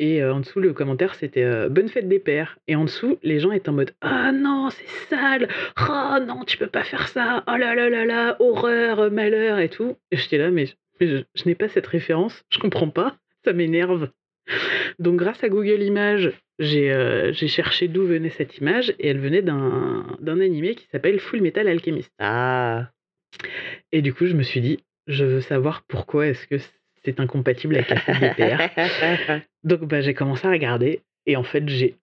Et 0.00 0.22
euh, 0.22 0.32
en 0.32 0.40
dessous, 0.40 0.60
le 0.60 0.72
commentaire, 0.72 1.16
c'était 1.16 1.42
euh, 1.42 1.68
Bonne 1.68 1.88
fête 1.88 2.08
des 2.08 2.20
pères. 2.20 2.58
Et 2.68 2.76
en 2.76 2.84
dessous, 2.84 3.18
les 3.22 3.40
gens 3.40 3.50
étaient 3.50 3.68
en 3.68 3.72
mode 3.72 3.94
Ah 4.00 4.30
non, 4.30 4.70
c'est 4.70 4.86
sale 5.08 5.48
Oh 5.80 6.18
non, 6.24 6.44
tu 6.44 6.56
peux 6.56 6.68
pas 6.68 6.84
faire 6.84 7.08
ça 7.08 7.42
Oh 7.48 7.56
là 7.56 7.74
là 7.74 7.90
là 7.90 8.04
là, 8.04 8.36
horreur, 8.38 9.10
malheur 9.10 9.58
et 9.58 9.68
tout. 9.68 9.96
Et 10.12 10.16
j'étais 10.16 10.38
là, 10.38 10.50
mais, 10.50 10.66
je, 11.00 11.24
n'ai 11.46 11.54
pas 11.56 11.68
cette 11.68 11.86
référence, 11.86 12.44
je 12.50 12.58
comprends 12.58 12.90
pas, 12.90 13.16
ça 13.44 13.52
m'énerve. 13.52 14.10
Donc, 15.00 15.16
grâce 15.16 15.42
à 15.42 15.48
Google 15.48 15.82
Images, 15.82 16.32
j'ai 16.58 16.92
euh, 16.92 17.32
cherché 17.32 17.88
d'où 17.88 18.04
venait 18.04 18.30
cette 18.30 18.56
image 18.58 18.94
et 18.98 19.08
elle 19.08 19.18
venait 19.18 19.42
d'un 19.42 20.06
d'un 20.20 20.40
animé 20.40 20.74
qui 20.74 20.86
s'appelle 20.90 21.20
Full 21.20 21.42
Metal 21.42 21.66
Alchemist. 21.68 22.12
ah. 22.18 22.90
Et 23.92 24.02
du 24.02 24.12
coup, 24.12 24.26
je 24.26 24.34
me 24.34 24.42
suis 24.42 24.60
dit, 24.60 24.78
je 25.06 25.24
veux 25.24 25.40
savoir 25.40 25.82
pourquoi 25.88 26.26
est-ce 26.26 26.46
que 26.46 26.56
c'est 27.04 27.20
incompatible 27.20 27.76
avec 27.76 27.90
la 27.90 28.34
pères. 28.34 29.42
Donc, 29.64 29.84
bah, 29.84 30.00
j'ai 30.00 30.14
commencé 30.14 30.46
à 30.46 30.50
regarder 30.50 31.00
et 31.26 31.36
en 31.36 31.44
fait, 31.44 31.68
j'ai 31.68 31.96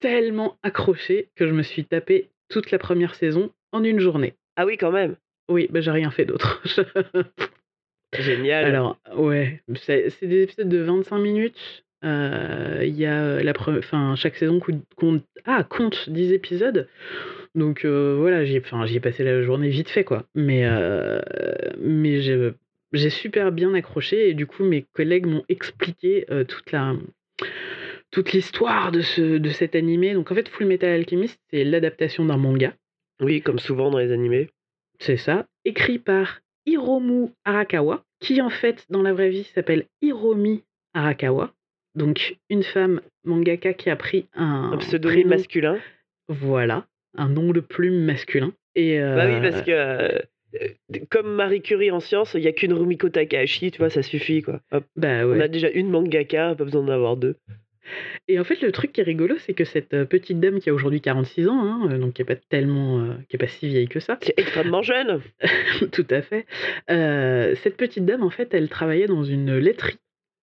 tellement 0.00 0.58
accroché 0.62 1.28
que 1.36 1.46
je 1.46 1.52
me 1.52 1.62
suis 1.62 1.84
tapé 1.84 2.30
toute 2.48 2.70
la 2.70 2.78
première 2.78 3.14
saison 3.14 3.50
en 3.72 3.82
une 3.82 3.98
journée. 3.98 4.34
ah 4.56 4.66
oui, 4.66 4.76
quand 4.76 4.92
même. 4.92 5.16
Oui, 5.48 5.68
bah, 5.70 5.80
j'ai 5.80 5.90
rien 5.90 6.10
fait 6.10 6.24
d'autre. 6.24 6.62
Génial. 8.18 8.64
Alors, 8.64 8.98
ouais, 9.14 9.62
c'est 9.74 10.10
des 10.22 10.42
épisodes 10.42 10.68
de 10.68 10.78
25 10.78 11.18
minutes. 11.18 11.84
Il 12.02 12.94
y 12.96 13.06
a 13.06 13.42
la 13.42 13.52
pre- 13.52 13.78
enfin, 13.78 14.14
chaque 14.16 14.36
saison 14.36 14.60
compte, 14.96 15.24
ah, 15.44 15.64
compte 15.64 16.08
10 16.10 16.32
épisodes. 16.32 16.88
Donc 17.54 17.84
voilà, 17.84 18.44
j'y 18.44 18.56
ai, 18.56 18.60
enfin, 18.60 18.84
ai 18.86 19.00
passé 19.00 19.24
la 19.24 19.42
journée 19.42 19.68
vite 19.68 19.88
fait, 19.88 20.04
quoi. 20.04 20.24
Mais, 20.34 20.64
mais 21.78 22.20
j'ai 22.20 22.52
j'ai 22.92 23.10
super 23.10 23.50
bien 23.52 23.74
accroché 23.74 24.28
et 24.30 24.34
du 24.34 24.46
coup, 24.46 24.64
mes 24.64 24.82
collègues 24.92 25.26
m'ont 25.26 25.44
expliqué 25.48 26.24
toute 26.48 26.70
la 26.72 26.94
toute 28.12 28.32
l'histoire 28.32 28.92
de, 28.92 29.00
ce, 29.00 29.36
de 29.38 29.48
cet 29.50 29.74
animé. 29.74 30.14
Donc 30.14 30.30
en 30.30 30.34
fait, 30.34 30.48
Full 30.48 30.66
Metal 30.66 30.90
Alchemist, 30.90 31.38
c'est 31.50 31.64
l'adaptation 31.64 32.24
d'un 32.24 32.36
manga. 32.36 32.72
Oui, 33.20 33.42
comme 33.42 33.58
souvent 33.58 33.90
dans 33.90 33.98
les 33.98 34.12
animés. 34.12 34.48
C'est 35.00 35.16
ça. 35.16 35.46
Écrit 35.64 35.98
par 35.98 36.40
Hiromu 36.64 37.28
Arakawa, 37.44 38.04
qui 38.20 38.40
en 38.40 38.48
fait, 38.50 38.86
dans 38.90 39.02
la 39.02 39.12
vraie 39.12 39.28
vie, 39.30 39.44
s'appelle 39.54 39.86
Hiromi 40.02 40.62
Arakawa. 40.94 41.52
Donc, 41.96 42.36
une 42.50 42.62
femme 42.62 43.00
mangaka 43.24 43.72
qui 43.72 43.90
a 43.90 43.96
pris 43.96 44.26
un, 44.34 44.70
Un 44.72 44.76
pseudonyme 44.78 45.22
prénom- 45.26 45.28
masculin. 45.30 45.78
Voilà, 46.28 46.86
un 47.16 47.28
nom 47.28 47.50
de 47.52 47.60
plume 47.60 48.04
masculin. 48.04 48.52
Et 48.74 48.98
Bah 49.00 49.26
oui, 49.26 49.34
euh, 49.34 49.40
parce 49.50 49.62
que 49.62 49.70
euh, 49.70 50.18
comme 51.10 51.34
Marie 51.34 51.62
Curie 51.62 51.90
en 51.90 52.00
sciences, 52.00 52.34
il 52.34 52.40
n'y 52.42 52.46
a 52.46 52.52
qu'une 52.52 52.72
Rumiko 52.74 53.08
Takahashi, 53.08 53.70
tu 53.70 53.78
vois, 53.78 53.90
ça 53.90 54.02
suffit 54.02 54.42
quoi. 54.42 54.60
Hop, 54.72 54.84
bah 54.96 55.24
On 55.26 55.30
ouais. 55.30 55.42
a 55.42 55.48
déjà 55.48 55.70
une 55.70 55.88
mangaka, 55.90 56.54
pas 56.54 56.64
besoin 56.64 56.82
d'en 56.82 56.92
avoir 56.92 57.16
deux. 57.16 57.36
Et 58.26 58.40
en 58.40 58.44
fait, 58.44 58.60
le 58.62 58.72
truc 58.72 58.92
qui 58.92 59.00
est 59.00 59.04
rigolo, 59.04 59.36
c'est 59.38 59.54
que 59.54 59.64
cette 59.64 59.94
euh, 59.94 60.04
petite 60.04 60.40
dame 60.40 60.58
qui 60.58 60.68
a 60.70 60.74
aujourd'hui 60.74 61.00
46 61.00 61.48
ans, 61.48 61.60
hein, 61.88 61.98
donc 61.98 62.14
qui 62.14 62.22
est 62.22 62.24
pas 62.26 62.34
tellement, 62.34 62.98
euh, 63.00 63.12
qui 63.28 63.36
est 63.36 63.38
pas 63.38 63.46
si 63.46 63.68
vieille 63.68 63.86
que 63.86 64.00
ça, 64.00 64.18
C'est 64.22 64.34
extrêmement 64.38 64.82
jeune. 64.82 65.20
Tout 65.92 66.06
à 66.10 66.20
fait. 66.20 66.46
Euh, 66.90 67.54
cette 67.62 67.76
petite 67.76 68.04
dame, 68.04 68.24
en 68.24 68.30
fait, 68.30 68.52
elle 68.54 68.68
travaillait 68.68 69.06
dans 69.06 69.22
une 69.22 69.56
laiterie. 69.56 69.98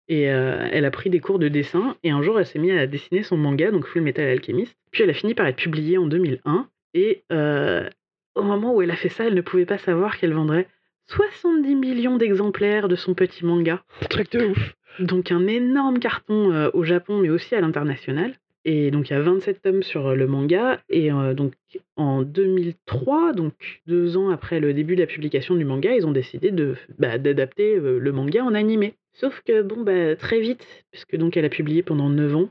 Et 0.08 0.30
euh, 0.30 0.68
elle 0.72 0.86
a 0.86 0.92
pris 0.92 1.10
des 1.10 1.20
cours 1.20 1.40
de 1.40 1.48
dessin. 1.48 1.96
Et 2.04 2.12
un 2.12 2.22
jour, 2.22 2.40
elle 2.40 2.46
s'est 2.46 2.60
mise 2.60 2.74
à 2.74 2.88
dessiner 2.88 3.24
son 3.24 3.38
manga, 3.38 3.72
donc 3.72 3.88
Full 3.88 4.02
Metal 4.02 4.28
Alchemist. 4.28 4.76
Puis 4.92 5.04
elle 5.04 5.10
a 5.10 5.14
fini 5.14 5.34
par 5.34 5.48
être 5.48 5.58
publiée 5.58 5.98
en 5.98 6.08
2001. 6.08 6.68
Et 6.94 7.24
euh, 7.32 7.90
au 8.36 8.44
moment 8.44 8.76
où 8.76 8.82
elle 8.82 8.92
a 8.92 8.96
fait 8.96 9.10
ça, 9.10 9.26
elle 9.26 9.36
ne 9.36 9.42
pouvait 9.42 9.66
pas 9.66 9.78
savoir 9.78 10.18
qu'elle 10.18 10.34
vendrait 10.34 10.68
70 11.08 11.76
millions 11.76 12.18
d'exemplaires 12.18 12.88
de 12.88 12.96
son 12.96 13.14
petit 13.14 13.46
manga. 13.46 13.84
Un 14.02 14.08
truc 14.08 14.32
de 14.32 14.46
ouf. 14.46 14.76
Donc 15.00 15.32
un 15.32 15.48
énorme 15.48 16.00
carton 16.00 16.52
euh, 16.52 16.70
au 16.74 16.84
Japon, 16.84 17.20
mais 17.20 17.30
aussi 17.30 17.56
à 17.56 17.62
l'international. 17.62 18.36
Et 18.66 18.92
donc 18.92 19.10
il 19.10 19.14
y 19.14 19.16
a 19.16 19.22
27 19.22 19.62
tomes 19.62 19.84
sur 19.84 20.08
euh, 20.08 20.16
le 20.16 20.28
manga. 20.28 20.82
Et 20.90 21.12
euh, 21.12 21.34
donc 21.34 21.54
en 21.98 22.24
2003, 22.24 23.34
donc 23.34 23.54
deux 23.88 24.18
ans 24.18 24.30
après 24.30 24.60
le 24.60 24.74
début 24.74 24.96
de 24.96 25.02
la 25.02 25.08
publication 25.08 25.56
du 25.56 25.66
manga, 25.66 25.94
ils 25.94 26.08
ont 26.08 26.12
décidé 26.12 26.52
de 26.52 26.76
bah, 26.98 27.18
d'adapter 27.18 27.76
euh, 27.76 28.00
le 28.00 28.12
manga 28.12 28.44
en 28.44 28.54
animé. 28.54 28.94
Sauf 29.14 29.42
que 29.46 29.62
bon 29.62 29.82
bah 29.84 30.16
très 30.16 30.40
vite, 30.40 30.66
puisque 30.92 31.16
donc 31.18 31.38
elle 31.38 31.46
a 31.46 31.50
publié 31.50 31.84
pendant 31.84 32.10
9 32.10 32.36
ans, 32.36 32.50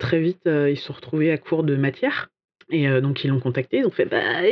très 0.00 0.18
vite 0.18 0.40
ils 0.46 0.76
se 0.76 0.86
sont 0.86 0.92
retrouvés 0.92 1.30
à 1.30 1.38
court 1.38 1.62
de 1.62 1.76
matière. 1.76 2.30
Et 2.68 2.88
donc 3.00 3.22
ils 3.22 3.28
l'ont 3.28 3.38
contacté, 3.38 3.78
ils 3.78 3.86
ont 3.86 3.90
fait 3.90 4.04
bah 4.04 4.42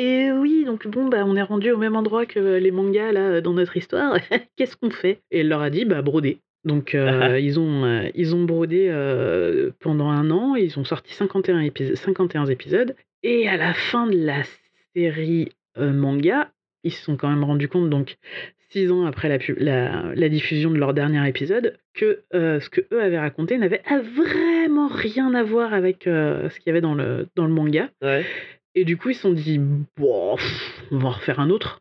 oui 0.41 0.65
donc 0.65 0.87
bon 0.87 1.09
bah 1.09 1.25
on 1.27 1.35
est 1.35 1.43
rendu 1.43 1.73
au 1.73 1.79
même 1.79 1.97
endroit 1.97 2.27
que 2.27 2.39
les 2.39 2.71
mangas 2.71 3.11
là 3.11 3.41
dans 3.41 3.55
notre 3.55 3.77
histoire, 3.77 4.19
qu'est-ce 4.57 4.77
qu'on 4.77 4.91
fait? 4.91 5.19
Et 5.33 5.41
elle 5.41 5.49
leur 5.49 5.63
a 5.63 5.71
dit 5.71 5.85
bah 5.85 6.01
broder. 6.01 6.39
Donc 6.65 6.95
euh, 6.95 7.39
ils, 7.41 7.59
ont, 7.59 7.85
euh, 7.85 8.09
ils 8.15 8.35
ont 8.35 8.45
brodé 8.45 8.87
euh, 8.89 9.71
pendant 9.81 10.09
un 10.11 10.31
an, 10.31 10.55
ils 10.55 10.79
ont 10.79 10.85
sorti 10.85 11.13
51, 11.15 11.61
épis- 11.61 11.97
51 11.97 12.47
épisodes, 12.47 12.95
et 13.23 13.49
à 13.49 13.57
la 13.57 13.75
fin 13.75 14.07
de 14.07 14.17
la 14.17 14.43
série 14.95 15.51
manga, 15.77 16.53
ils 16.85 16.93
se 16.93 17.03
sont 17.03 17.17
quand 17.17 17.31
même 17.31 17.45
rendus 17.45 17.69
compte, 17.69 17.89
donc 17.89 18.17
six 18.71 18.91
ans 18.91 19.07
après 19.07 19.29
la, 19.29 19.39
la, 19.59 20.15
la 20.15 20.29
diffusion 20.29 20.71
de 20.71 20.79
leur 20.79 20.93
dernier 20.95 21.27
épisode, 21.29 21.79
que 21.95 22.23
ce 22.33 22.69
que 22.69 22.83
eux 22.93 23.03
avaient 23.03 23.19
raconté 23.19 23.57
n'avait 23.59 23.83
vraiment 23.89 24.89
rien 24.89 25.35
à 25.35 25.43
voir 25.43 25.73
avec 25.75 26.05
ce 26.05 26.55
qu'il 26.59 26.67
y 26.67 26.71
avait 26.71 26.81
dans 26.81 26.95
le, 26.95 27.27
dans 27.37 27.47
le 27.47 27.53
manga. 27.53 27.91
Ouais. 28.03 28.25
Et 28.75 28.85
du 28.85 28.97
coup, 28.97 29.11
ils 29.11 29.15
se 29.15 29.23
sont 29.23 29.33
dit, 29.33 29.59
bon, 29.97 30.37
pff, 30.37 30.83
on 30.91 30.99
va 30.99 31.09
en 31.09 31.13
refaire 31.13 31.41
un 31.41 31.51
autre. 31.51 31.81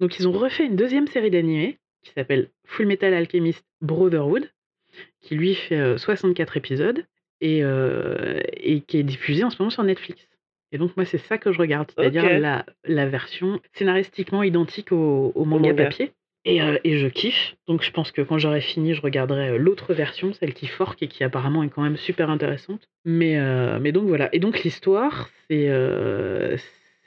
Donc, 0.00 0.18
ils 0.18 0.26
ont 0.26 0.32
refait 0.32 0.66
une 0.66 0.74
deuxième 0.74 1.06
série 1.06 1.30
d'animés 1.30 1.78
qui 2.02 2.12
s'appelle 2.12 2.50
Full 2.64 2.86
Metal 2.86 3.12
Alchemist 3.14 3.64
Brotherhood, 3.80 4.50
qui 5.20 5.34
lui 5.34 5.54
fait 5.54 5.78
euh, 5.78 5.96
64 5.96 6.56
épisodes 6.56 7.04
et, 7.40 7.62
euh, 7.62 8.40
et 8.52 8.80
qui 8.80 8.98
est 8.98 9.02
diffusée 9.02 9.44
en 9.44 9.50
ce 9.50 9.56
moment 9.58 9.70
sur 9.70 9.84
Netflix. 9.84 10.28
Et 10.72 10.78
donc, 10.78 10.96
moi, 10.96 11.04
c'est 11.04 11.18
ça 11.18 11.36
que 11.38 11.52
je 11.52 11.58
regarde, 11.58 11.90
c'est-à-dire 11.94 12.40
la, 12.40 12.64
la 12.84 13.06
version 13.06 13.60
scénaristiquement 13.74 14.42
identique 14.42 14.90
au, 14.90 15.32
au 15.34 15.44
manga, 15.44 15.70
manga. 15.70 15.84
papier. 15.84 16.12
Et, 16.44 16.60
euh, 16.60 16.78
et 16.82 16.98
je 16.98 17.06
kiffe. 17.06 17.54
Donc, 17.68 17.82
je 17.82 17.90
pense 17.90 18.10
que 18.10 18.22
quand 18.22 18.38
j'aurai 18.38 18.62
fini, 18.62 18.94
je 18.94 19.02
regarderai 19.02 19.58
l'autre 19.58 19.92
version, 19.94 20.32
celle 20.32 20.54
qui 20.54 20.66
forque 20.66 21.02
et 21.02 21.08
qui 21.08 21.22
apparemment 21.24 21.62
est 21.62 21.68
quand 21.68 21.82
même 21.82 21.98
super 21.98 22.30
intéressante. 22.30 22.88
Mais, 23.04 23.38
euh, 23.38 23.78
mais 23.80 23.92
donc 23.92 24.08
voilà. 24.08 24.28
Et 24.34 24.40
donc 24.40 24.62
l'histoire, 24.64 25.28
c'est 25.48 25.68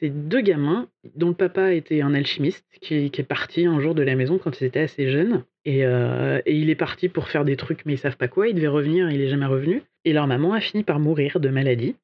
c'est 0.05 0.27
deux 0.29 0.41
gamins 0.41 0.87
dont 1.15 1.29
le 1.29 1.33
papa 1.33 1.73
était 1.73 2.01
un 2.01 2.13
alchimiste 2.13 2.65
qui, 2.81 3.09
qui 3.09 3.21
est 3.21 3.25
parti 3.25 3.65
un 3.65 3.79
jour 3.79 3.95
de 3.95 4.03
la 4.03 4.15
maison 4.15 4.37
quand 4.37 4.59
ils 4.61 4.65
étaient 4.65 4.79
assez 4.81 5.09
jeunes. 5.09 5.43
Et, 5.65 5.83
euh, 5.85 6.41
et 6.45 6.55
il 6.55 6.69
est 6.69 6.75
parti 6.75 7.09
pour 7.09 7.27
faire 7.27 7.43
des 7.45 7.55
trucs, 7.55 7.85
mais 7.85 7.93
ils 7.93 7.97
savent 7.97 8.17
pas 8.17 8.27
quoi. 8.27 8.47
Il 8.47 8.55
devait 8.55 8.67
revenir, 8.67 9.09
il 9.09 9.19
est 9.21 9.27
jamais 9.29 9.45
revenu. 9.47 9.81
Et 10.03 10.13
leur 10.13 10.27
maman 10.27 10.53
a 10.53 10.59
fini 10.59 10.83
par 10.83 10.99
mourir 10.99 11.39
de 11.39 11.49
maladie. 11.49 11.95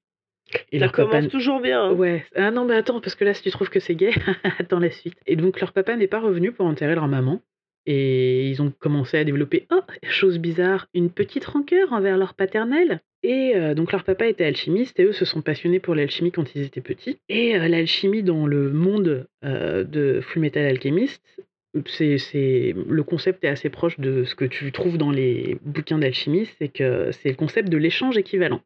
Et 0.71 0.79
Ça 0.79 0.85
leur 0.85 0.91
papa 0.91 1.17
commence 1.17 1.31
toujours 1.31 1.61
bien. 1.61 1.83
hein. 1.85 1.93
Ouais. 1.93 2.25
Ah 2.35 2.49
non, 2.51 2.65
mais 2.65 2.75
attends, 2.75 2.99
parce 2.99 3.15
que 3.15 3.23
là, 3.23 3.33
si 3.33 3.43
tu 3.43 3.51
trouves 3.51 3.69
que 3.69 3.79
c'est 3.79 3.95
gay, 3.95 4.11
attends 4.59 4.79
la 4.79 4.89
suite. 4.89 5.15
Et 5.27 5.35
donc, 5.35 5.59
leur 5.61 5.71
papa 5.73 5.95
n'est 5.95 6.07
pas 6.07 6.19
revenu 6.19 6.51
pour 6.51 6.65
enterrer 6.65 6.95
leur 6.95 7.07
maman. 7.07 7.41
Et 7.85 8.49
ils 8.49 8.61
ont 8.61 8.71
commencé 8.79 9.17
à 9.17 9.23
développer, 9.23 9.65
oh, 9.71 9.79
chose 10.03 10.39
bizarre, 10.39 10.87
une 10.93 11.09
petite 11.09 11.45
rancœur 11.45 11.93
envers 11.93 12.17
leur 12.17 12.33
paternel. 12.33 13.01
Et 13.23 13.53
euh, 13.55 13.73
donc, 13.75 13.91
leur 13.91 14.03
papa 14.03 14.27
était 14.27 14.45
alchimiste 14.45 14.99
et 14.99 15.03
eux 15.03 15.11
se 15.13 15.25
sont 15.25 15.41
passionnés 15.41 15.79
pour 15.79 15.93
l'alchimie 15.95 16.31
quand 16.31 16.55
ils 16.55 16.63
étaient 16.63 16.81
petits. 16.81 17.19
Et 17.29 17.55
euh, 17.55 17.67
l'alchimie 17.67 18.23
dans 18.23 18.47
le 18.47 18.71
monde 18.71 19.27
euh, 19.45 19.83
de 19.83 20.21
Fullmetal 20.21 20.65
Alchemist, 20.65 21.21
c'est, 21.85 22.17
c'est- 22.17 22.73
le 22.87 23.03
concept 23.03 23.43
est 23.43 23.47
assez 23.47 23.69
proche 23.69 23.99
de 23.99 24.23
ce 24.23 24.33
que 24.35 24.45
tu 24.45 24.71
trouves 24.71 24.97
dans 24.97 25.11
les 25.11 25.57
bouquins 25.63 25.99
d'alchimie, 25.99 26.49
c'est 26.57 26.67
que 26.69 27.11
c'est 27.11 27.29
le 27.29 27.35
concept 27.35 27.69
de 27.69 27.77
l'échange 27.77 28.17
équivalent. 28.17 28.61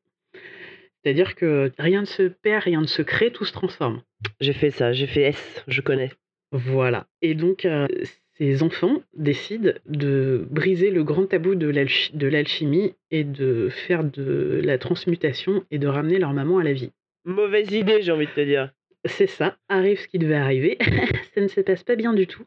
C'est-à-dire 1.04 1.36
que 1.36 1.72
rien 1.78 2.02
ne 2.02 2.06
se 2.08 2.24
perd, 2.24 2.64
rien 2.64 2.82
ne 2.82 2.88
se 2.88 3.02
crée, 3.04 3.32
tout 3.32 3.46
se 3.46 3.54
transforme. 3.54 4.02
J'ai 4.40 4.54
fait 4.54 4.72
ça, 4.72 4.92
j'ai 4.94 5.06
fait 5.06 5.22
S, 5.24 5.64
je 5.68 5.82
connais. 5.82 6.12
Voilà. 6.52 7.06
Et 7.22 7.36
donc, 7.36 7.66
euh, 7.66 7.88
ces 8.38 8.64
enfants 8.64 9.02
décident 9.16 9.72
de 9.86 10.46
briser 10.50 10.92
le 10.92 11.04
grand 11.04 11.26
tabou 11.26 11.56
de 11.56 11.68
l'alchi- 11.68 12.16
de 12.16 12.28
l'alchimie 12.28 12.94
et 13.12 13.24
de 13.24 13.70
faire 13.70 14.04
de 14.04 14.62
la 14.64 14.78
transmutation 14.78 15.64
et 15.72 15.78
de 15.80 15.88
ramener 15.88 16.20
leur 16.20 16.34
maman 16.34 16.60
à 16.60 16.64
la 16.64 16.74
vie. 16.74 16.92
Mauvaise 17.26 17.72
idée, 17.72 18.02
j'ai 18.02 18.12
envie 18.12 18.28
de 18.28 18.32
te 18.32 18.42
dire. 18.42 18.72
C'est 19.06 19.28
ça, 19.28 19.56
arrive 19.70 20.00
ce 20.00 20.08
qui 20.08 20.18
devait 20.20 20.36
arriver. 20.36 20.78
ça 21.36 21.42
ne 21.42 21.48
se 21.48 21.62
passe 21.62 21.84
pas 21.84 21.96
bien 21.96 22.14
du 22.14 22.28
tout. 22.28 22.44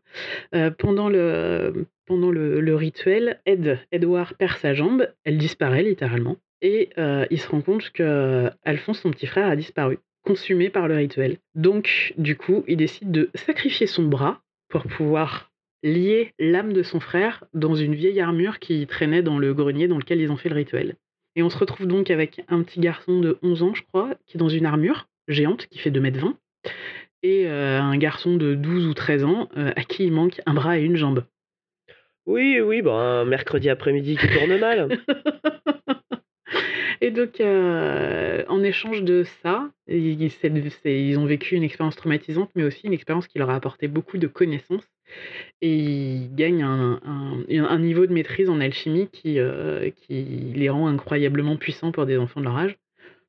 Euh, 0.54 0.70
pendant 0.70 1.08
le, 1.08 1.86
pendant 2.04 2.30
le, 2.30 2.60
le 2.60 2.74
rituel, 2.74 3.40
Ed, 3.46 3.78
Edward 3.92 4.34
perd 4.34 4.56
sa 4.58 4.74
jambe, 4.74 5.08
elle 5.24 5.38
disparaît 5.38 5.84
littéralement. 5.84 6.36
Et 6.60 6.90
euh, 6.98 7.24
il 7.30 7.40
se 7.40 7.48
rend 7.48 7.60
compte 7.60 7.90
que 7.90 8.50
Alphonse, 8.64 9.00
son 9.00 9.12
petit 9.12 9.26
frère, 9.28 9.46
a 9.46 9.54
disparu, 9.54 9.98
consumé 10.24 10.68
par 10.68 10.88
le 10.88 10.96
rituel. 10.96 11.36
Donc, 11.54 12.12
du 12.18 12.36
coup, 12.36 12.64
il 12.66 12.76
décide 12.76 13.12
de 13.12 13.30
sacrifier 13.34 13.86
son 13.86 14.02
bras 14.02 14.40
pour 14.68 14.82
pouvoir 14.82 15.47
lier 15.82 16.32
l'âme 16.38 16.72
de 16.72 16.82
son 16.82 17.00
frère 17.00 17.44
dans 17.54 17.74
une 17.74 17.94
vieille 17.94 18.20
armure 18.20 18.58
qui 18.58 18.86
traînait 18.86 19.22
dans 19.22 19.38
le 19.38 19.54
grenier 19.54 19.88
dans 19.88 19.98
lequel 19.98 20.20
ils 20.20 20.32
ont 20.32 20.36
fait 20.36 20.48
le 20.48 20.56
rituel. 20.56 20.96
Et 21.36 21.42
on 21.42 21.50
se 21.50 21.58
retrouve 21.58 21.86
donc 21.86 22.10
avec 22.10 22.42
un 22.48 22.62
petit 22.62 22.80
garçon 22.80 23.20
de 23.20 23.38
11 23.42 23.62
ans, 23.62 23.74
je 23.74 23.82
crois, 23.82 24.14
qui 24.26 24.36
est 24.36 24.40
dans 24.40 24.48
une 24.48 24.66
armure 24.66 25.08
géante 25.28 25.66
qui 25.66 25.78
fait 25.78 25.90
2m20 25.90 26.34
et 27.22 27.46
euh, 27.46 27.80
un 27.80 27.96
garçon 27.96 28.36
de 28.36 28.54
12 28.54 28.86
ou 28.86 28.94
13 28.94 29.24
ans 29.24 29.48
euh, 29.56 29.72
à 29.76 29.82
qui 29.82 30.04
il 30.04 30.12
manque 30.12 30.40
un 30.46 30.54
bras 30.54 30.78
et 30.78 30.82
une 30.82 30.96
jambe. 30.96 31.24
Oui, 32.26 32.60
oui, 32.60 32.82
bon, 32.82 32.94
un 32.94 33.24
mercredi 33.24 33.70
après-midi 33.70 34.16
qui 34.16 34.28
tourne 34.28 34.58
mal. 34.58 34.98
Et 37.00 37.12
donc, 37.12 37.40
euh, 37.40 38.44
en 38.48 38.62
échange 38.64 39.02
de 39.02 39.22
ça, 39.42 39.70
ils 39.86 41.16
ont 41.18 41.26
vécu 41.26 41.54
une 41.54 41.62
expérience 41.62 41.94
traumatisante, 41.94 42.50
mais 42.56 42.64
aussi 42.64 42.86
une 42.86 42.92
expérience 42.92 43.28
qui 43.28 43.38
leur 43.38 43.50
a 43.50 43.54
apporté 43.54 43.86
beaucoup 43.86 44.18
de 44.18 44.26
connaissances. 44.26 44.86
Et 45.60 45.74
ils 45.74 46.34
gagnent 46.34 46.62
un, 46.62 47.00
un- 47.04 47.78
niveau 47.78 48.06
de 48.06 48.12
maîtrise 48.12 48.48
en 48.48 48.60
alchimie 48.60 49.08
qui, 49.08 49.38
euh, 49.38 49.90
qui 49.90 50.22
les 50.54 50.68
rend 50.68 50.88
incroyablement 50.88 51.56
puissants 51.56 51.92
pour 51.92 52.06
des 52.06 52.18
enfants 52.18 52.40
de 52.40 52.46
leur 52.46 52.56
âge, 52.56 52.78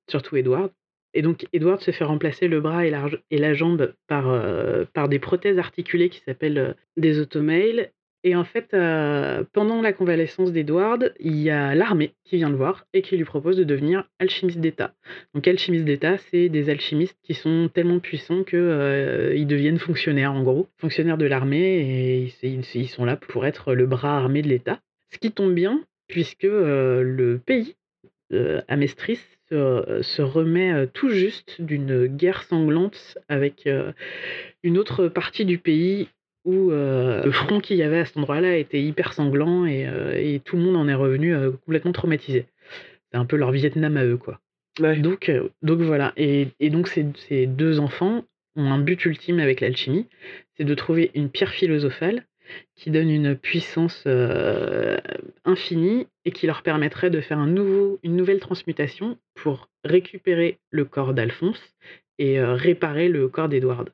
surtout 0.10 0.36
Edward. 0.38 0.72
Et 1.14 1.22
donc, 1.22 1.48
Edward 1.54 1.82
se 1.82 1.92
fait 1.92 2.04
remplacer 2.04 2.48
le 2.48 2.62
bras 2.62 2.86
et 2.86 2.92
la, 2.92 3.08
et 3.32 3.38
la 3.40 3.54
jambe 3.54 3.94
par, 4.08 4.30
euh, 4.30 4.86
par 4.94 5.10
des 5.10 5.20
prothèses 5.20 5.58
articulées 5.58 6.10
qui 6.10 6.22
s'appellent 6.22 6.58
euh, 6.60 6.74
des 6.98 7.20
automails. 7.20 7.92
Et 8.24 8.36
en 8.36 8.44
fait, 8.44 8.74
euh, 8.74 9.44
pendant 9.54 9.82
la 9.82 9.94
convalescence 9.94 10.52
d'Edward, 10.52 11.14
il 11.20 11.38
y 11.38 11.50
a 11.50 11.74
l'armée 11.74 12.14
qui 12.26 12.36
vient 12.36 12.50
le 12.50 12.56
voir 12.56 12.86
et 12.94 13.02
qui 13.02 13.16
lui 13.16 13.24
propose 13.24 13.56
de 13.56 13.64
devenir 13.64 14.10
alchimiste 14.20 14.60
d'État. 14.60 14.94
Donc, 15.34 15.48
alchimiste 15.48 15.86
d'État, 15.86 16.18
c'est 16.18 16.50
des 16.50 16.70
alchimistes 16.70 17.18
qui 17.24 17.34
sont 17.34 17.70
tellement 17.74 18.00
puissants 18.00 18.44
qu'ils 18.44 19.48
deviennent 19.48 19.80
fonctionnaires, 19.80 20.34
en 20.34 20.44
gros, 20.44 20.68
fonctionnaires 20.78 21.18
de 21.18 21.26
l'armée, 21.26 22.28
et 22.28 22.34
ils, 22.44 22.90
sont 22.90 23.06
là 23.06 23.16
pour 23.16 23.46
être 23.46 23.74
le 23.74 23.86
bras 23.86 24.18
armé 24.18 24.42
de 24.42 24.50
l'État. 24.50 24.80
Ce 25.12 25.18
qui 25.18 25.32
tombe 25.32 25.54
bien, 25.54 25.82
puisque 26.08 26.44
euh, 26.44 27.02
le 27.02 27.40
pays, 27.40 27.76
euh, 28.34 28.62
Amestris, 28.68 29.20
se, 29.50 30.22
remet 30.22 30.72
euh, 30.72 30.86
tout 30.86 31.10
juste 31.10 31.62
d'une 31.62 32.08
guerre 32.08 32.44
sanglante 32.44 33.18
avec 33.28 33.68
euh, 33.68 33.92
une 34.64 34.78
autre 34.78 35.08
partie 35.08 35.46
du 35.46 35.58
pays 35.58 36.10
où 36.50 36.72
euh, 36.72 37.24
le 37.24 37.32
front 37.32 37.60
qu'il 37.60 37.77
y 37.77 37.84
avait 37.84 38.00
à 38.00 38.06
cet 38.06 38.18
endroit-là 38.18 38.58
était 38.58 38.82
hyper 38.82 39.13
sanglant 39.13 39.65
et, 39.65 39.88
euh, 39.88 40.13
et 40.18 40.39
tout 40.39 40.56
le 40.56 40.63
monde 40.63 40.75
en 40.75 40.88
est 40.88 40.96
revenu 40.96 41.36
euh, 41.36 41.51
complètement 41.65 41.91
traumatisé. 41.91 42.48
C'est 43.12 43.18
un 43.18 43.25
peu 43.25 43.36
leur 43.36 43.51
Vietnam 43.51 43.98
à 43.98 44.06
eux, 44.06 44.18
quoi. 44.18 44.39
Ouais. 44.79 44.98
Donc, 44.98 45.32
donc 45.62 45.79
voilà. 45.82 46.13
Et, 46.18 46.48
et 46.60 46.70
donc 46.70 46.88
ces, 46.88 47.06
ces 47.27 47.46
deux 47.46 47.79
enfants 47.79 48.24
ont 48.56 48.72
un 48.72 48.79
but 48.79 49.06
ultime 49.06 49.39
avec 49.39 49.62
l'alchimie, 49.62 50.08
c'est 50.58 50.63
de 50.63 50.74
trouver 50.74 51.12
une 51.13 51.29
pierre 51.29 51.51
philosophale 51.51 52.25
qui 52.75 52.89
donne 52.89 53.12
une 53.12 53.36
puissance 53.36 54.08
infinie 55.46 56.08
et 56.25 56.32
qui 56.32 56.48
leur 56.48 56.63
permettrait 56.63 57.12
de 57.12 57.22
faire 57.22 57.38
un 57.38 57.48
nouveau, 57.48 58.00
une 58.03 58.15
nouvelle 58.15 58.39
transmutation 58.39 59.18
pour 59.36 59.70
récupérer 59.84 60.58
le 60.72 60.86
corps 60.86 61.13
d'Alphonse 61.13 61.62
et 62.18 62.41
réparer 62.41 63.08
le 63.08 63.27
corps 63.27 63.50
d'Edward. 63.50 63.89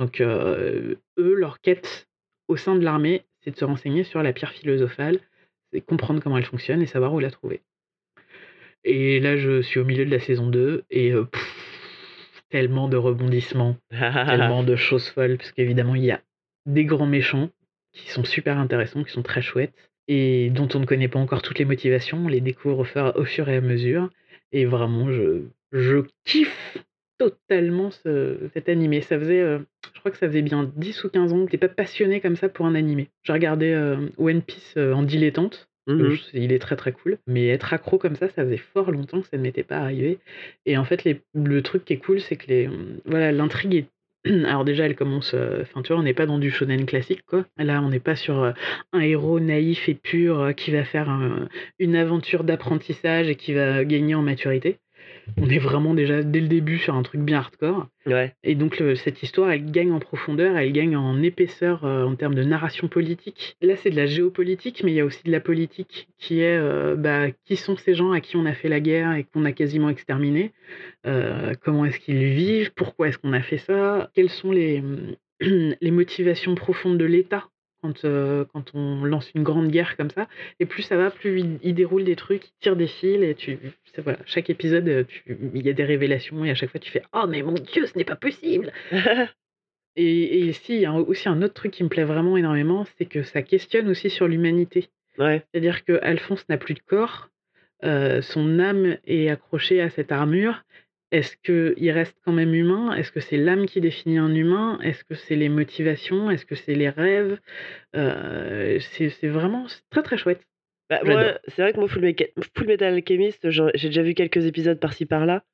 Donc 0.00 0.22
euh, 0.22 0.94
eux, 1.18 1.34
leur 1.34 1.60
quête 1.60 2.08
au 2.48 2.56
sein 2.56 2.74
de 2.74 2.82
l'armée, 2.82 3.22
c'est 3.42 3.50
de 3.50 3.56
se 3.56 3.66
renseigner 3.66 4.02
sur 4.02 4.22
la 4.22 4.32
pierre 4.32 4.52
philosophale, 4.52 5.20
c'est 5.72 5.82
comprendre 5.82 6.20
comment 6.22 6.38
elle 6.38 6.44
fonctionne 6.44 6.80
et 6.80 6.86
savoir 6.86 7.12
où 7.12 7.20
la 7.20 7.30
trouver. 7.30 7.60
Et 8.82 9.20
là, 9.20 9.36
je 9.36 9.60
suis 9.60 9.78
au 9.78 9.84
milieu 9.84 10.06
de 10.06 10.10
la 10.10 10.18
saison 10.18 10.48
2 10.48 10.84
et 10.90 11.12
euh, 11.12 11.24
pff, 11.24 12.42
tellement 12.48 12.88
de 12.88 12.96
rebondissements, 12.96 13.76
tellement 13.90 14.64
de 14.64 14.74
choses 14.74 15.06
folles, 15.10 15.36
parce 15.36 15.52
qu'évidemment, 15.52 15.94
il 15.94 16.04
y 16.06 16.10
a 16.10 16.22
des 16.64 16.86
grands 16.86 17.06
méchants 17.06 17.50
qui 17.92 18.10
sont 18.10 18.24
super 18.24 18.56
intéressants, 18.56 19.04
qui 19.04 19.12
sont 19.12 19.22
très 19.22 19.42
chouettes, 19.42 19.74
et 20.08 20.48
dont 20.48 20.68
on 20.74 20.78
ne 20.78 20.86
connaît 20.86 21.08
pas 21.08 21.18
encore 21.18 21.42
toutes 21.42 21.58
les 21.58 21.66
motivations, 21.66 22.24
on 22.24 22.28
les 22.28 22.40
découvre 22.40 22.78
au 22.78 22.84
fur, 22.84 23.12
au 23.16 23.24
fur 23.24 23.50
et 23.50 23.56
à 23.56 23.60
mesure, 23.60 24.08
et 24.52 24.64
vraiment, 24.64 25.12
je, 25.12 25.42
je 25.72 26.04
kiffe 26.24 26.78
totalement 27.28 27.90
ce, 27.90 28.48
cet 28.54 28.68
animé. 28.68 29.02
Ça 29.02 29.18
faisait, 29.18 29.40
euh, 29.40 29.58
je 29.94 30.00
crois 30.00 30.10
que 30.10 30.16
ça 30.16 30.26
faisait 30.26 30.42
bien 30.42 30.70
10 30.76 31.04
ou 31.04 31.10
15 31.10 31.32
ans 31.32 31.44
que 31.44 31.50
j'étais 31.52 31.68
pas 31.68 31.72
passionné 31.74 32.20
comme 32.20 32.36
ça 32.36 32.48
pour 32.48 32.64
un 32.66 32.74
animé. 32.74 33.08
J'ai 33.24 33.32
regardé 33.34 33.66
euh, 33.72 34.08
One 34.18 34.40
Piece 34.42 34.74
euh, 34.78 34.92
en 34.94 35.02
dilettante, 35.02 35.68
je- 36.10 36.38
il 36.38 36.52
est 36.52 36.58
très 36.58 36.76
très 36.76 36.92
cool. 36.92 37.18
Mais 37.26 37.48
être 37.48 37.72
accro 37.74 37.98
comme 37.98 38.16
ça, 38.16 38.28
ça 38.30 38.44
faisait 38.44 38.56
fort 38.56 38.90
longtemps 38.90 39.20
que 39.20 39.28
ça 39.28 39.36
ne 39.36 39.42
m'était 39.42 39.62
pas 39.64 39.78
arrivé. 39.78 40.18
Et 40.66 40.76
en 40.78 40.84
fait, 40.84 41.04
les- 41.04 41.20
le 41.34 41.62
truc 41.62 41.84
qui 41.84 41.92
est 41.94 41.98
cool, 41.98 42.20
c'est 42.20 42.36
que 42.36 42.46
les, 42.48 42.70
voilà, 43.04 43.32
l'intrigue 43.32 43.74
est. 43.74 43.86
Alors 44.46 44.64
déjà, 44.64 44.84
elle 44.86 44.96
commence. 44.96 45.34
Enfin, 45.62 45.82
tu 45.82 45.92
vois, 45.92 46.00
on 46.00 46.04
n'est 46.04 46.14
pas 46.14 46.26
dans 46.26 46.38
du 46.38 46.50
shonen 46.50 46.84
classique, 46.86 47.22
quoi. 47.26 47.44
Là, 47.58 47.82
on 47.82 47.88
n'est 47.88 48.00
pas 48.00 48.16
sur 48.16 48.52
un 48.92 49.00
héros 49.00 49.40
naïf 49.40 49.88
et 49.88 49.94
pur 49.94 50.52
qui 50.56 50.70
va 50.70 50.84
faire 50.84 51.08
un- 51.08 51.48
une 51.78 51.96
aventure 51.96 52.44
d'apprentissage 52.44 53.28
et 53.28 53.34
qui 53.34 53.52
va 53.54 53.84
gagner 53.84 54.14
en 54.14 54.22
maturité. 54.22 54.76
On 55.36 55.48
est 55.48 55.58
vraiment 55.58 55.94
déjà 55.94 56.22
dès 56.22 56.40
le 56.40 56.48
début 56.48 56.78
sur 56.78 56.94
un 56.94 57.02
truc 57.02 57.20
bien 57.20 57.38
hardcore. 57.38 57.86
Ouais. 58.06 58.34
Et 58.42 58.54
donc 58.54 58.78
le- 58.78 58.94
cette 58.94 59.22
histoire, 59.22 59.50
elle 59.50 59.70
gagne 59.70 59.92
en 59.92 60.00
profondeur, 60.00 60.56
elle 60.56 60.72
gagne 60.72 60.96
en 60.96 61.22
épaisseur 61.22 61.84
euh, 61.84 62.04
en 62.04 62.14
termes 62.16 62.34
de 62.34 62.42
narration 62.42 62.88
politique. 62.88 63.56
Là, 63.62 63.76
c'est 63.76 63.90
de 63.90 63.96
la 63.96 64.06
géopolitique, 64.06 64.82
mais 64.84 64.92
il 64.92 64.94
y 64.96 65.00
a 65.00 65.04
aussi 65.04 65.22
de 65.24 65.30
la 65.30 65.40
politique 65.40 66.08
qui 66.18 66.40
est 66.40 66.56
euh, 66.58 66.96
bah, 66.96 67.30
qui 67.44 67.56
sont 67.56 67.76
ces 67.76 67.94
gens 67.94 68.12
à 68.12 68.20
qui 68.20 68.36
on 68.36 68.46
a 68.46 68.52
fait 68.54 68.68
la 68.68 68.80
guerre 68.80 69.14
et 69.14 69.24
qu'on 69.24 69.44
a 69.44 69.52
quasiment 69.52 69.88
exterminés 69.90 70.52
Euh, 71.06 71.54
Comment 71.62 71.84
est-ce 71.84 72.00
qu'ils 72.00 72.24
vivent? 72.24 72.72
Pourquoi 72.74 73.08
est-ce 73.08 73.18
qu'on 73.18 73.32
a 73.32 73.42
fait 73.42 73.58
ça? 73.58 74.10
Quelles 74.14 74.30
sont 74.30 74.52
les, 74.52 74.82
les 75.40 75.90
motivations 75.90 76.54
profondes 76.54 76.98
de 76.98 77.04
l'État? 77.04 77.49
Quand, 77.82 78.04
euh, 78.04 78.44
quand 78.52 78.74
on 78.74 79.04
lance 79.04 79.30
une 79.34 79.42
grande 79.42 79.68
guerre 79.68 79.96
comme 79.96 80.10
ça 80.10 80.28
Et 80.58 80.66
plus 80.66 80.82
ça 80.82 80.96
va, 80.96 81.10
plus 81.10 81.40
il, 81.40 81.58
il 81.62 81.74
déroule 81.74 82.04
des 82.04 82.16
trucs, 82.16 82.46
il 82.48 82.52
tire 82.60 82.76
des 82.76 82.86
fils 82.86 83.22
et 83.22 83.34
tu, 83.34 83.58
voilà, 83.98 84.18
chaque 84.26 84.50
épisode, 84.50 85.06
tu- 85.08 85.36
il 85.54 85.66
y 85.66 85.70
a 85.70 85.72
des 85.72 85.84
révélations 85.84 86.44
et 86.44 86.50
à 86.50 86.54
chaque 86.54 86.70
fois 86.70 86.80
tu 86.80 86.90
fais 86.90 87.02
Oh 87.12 87.26
mais 87.28 87.42
mon 87.42 87.54
Dieu, 87.54 87.86
ce 87.86 87.96
n'est 87.98 88.04
pas 88.04 88.16
possible 88.16 88.72
et, 89.96 90.46
et 90.48 90.52
si, 90.52 90.74
il 90.76 90.80
y 90.82 90.86
a 90.86 90.92
aussi 90.92 91.28
un 91.28 91.42
autre 91.42 91.54
truc 91.54 91.72
qui 91.72 91.82
me 91.84 91.88
plaît 91.88 92.04
vraiment 92.04 92.36
énormément, 92.36 92.86
c'est 92.96 93.06
que 93.06 93.22
ça 93.22 93.42
questionne 93.42 93.88
aussi 93.88 94.10
sur 94.10 94.28
l'humanité. 94.28 94.88
Ouais. 95.18 95.42
C'est-à-dire 95.52 95.84
que 95.84 95.98
Alphonse 96.02 96.48
n'a 96.48 96.56
plus 96.56 96.74
de 96.74 96.80
corps, 96.80 97.28
euh, 97.84 98.22
son 98.22 98.58
âme 98.58 98.96
est 99.06 99.28
accrochée 99.28 99.80
à 99.80 99.90
cette 99.90 100.12
armure. 100.12 100.62
Est-ce 101.12 101.36
qu'il 101.38 101.90
reste 101.90 102.16
quand 102.24 102.32
même 102.32 102.54
humain? 102.54 102.94
Est-ce 102.94 103.10
que 103.10 103.20
c'est 103.20 103.36
l'âme 103.36 103.66
qui 103.66 103.80
définit 103.80 104.18
un 104.18 104.32
humain? 104.34 104.78
Est-ce 104.82 105.02
que 105.04 105.14
c'est 105.14 105.34
les 105.36 105.48
motivations? 105.48 106.30
Est-ce 106.30 106.46
que 106.46 106.54
c'est 106.54 106.74
les 106.74 106.88
rêves? 106.88 107.38
Euh, 107.96 108.78
C'est 108.80 109.28
vraiment 109.28 109.66
très 109.90 110.02
très 110.02 110.16
chouette. 110.16 110.40
Bah, 110.88 111.00
c'est 111.48 111.62
vrai 111.62 111.72
que 111.72 111.78
moi, 111.78 111.88
Full, 111.88 112.02
Mecha- 112.02 112.30
Full 112.56 112.66
Metal 112.66 112.94
Alchemist, 112.94 113.50
j'ai 113.50 113.88
déjà 113.88 114.02
vu 114.02 114.14
quelques 114.14 114.44
épisodes 114.46 114.78
par-ci 114.78 115.06
par-là, 115.06 115.44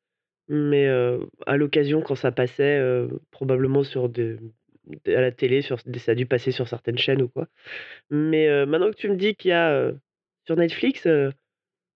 mais 0.48 0.86
euh, 0.86 1.18
à 1.46 1.56
l'occasion, 1.56 2.02
quand 2.02 2.14
ça 2.14 2.32
passait, 2.32 2.78
euh, 2.78 3.08
probablement 3.30 3.82
sur 3.84 4.08
des, 4.08 4.36
à 5.06 5.20
la 5.20 5.32
télé, 5.32 5.62
sur, 5.62 5.78
ça 5.80 6.12
a 6.12 6.14
dû 6.14 6.26
passer 6.26 6.52
sur 6.52 6.68
certaines 6.68 6.98
chaînes 6.98 7.22
ou 7.22 7.28
quoi. 7.28 7.48
Mais 8.10 8.66
maintenant 8.66 8.90
que 8.90 8.96
tu 8.96 9.08
me 9.08 9.16
dis 9.16 9.34
qu'il 9.34 9.50
y 9.50 9.54
a 9.54 9.90
sur 10.46 10.56
Netflix, 10.56 11.06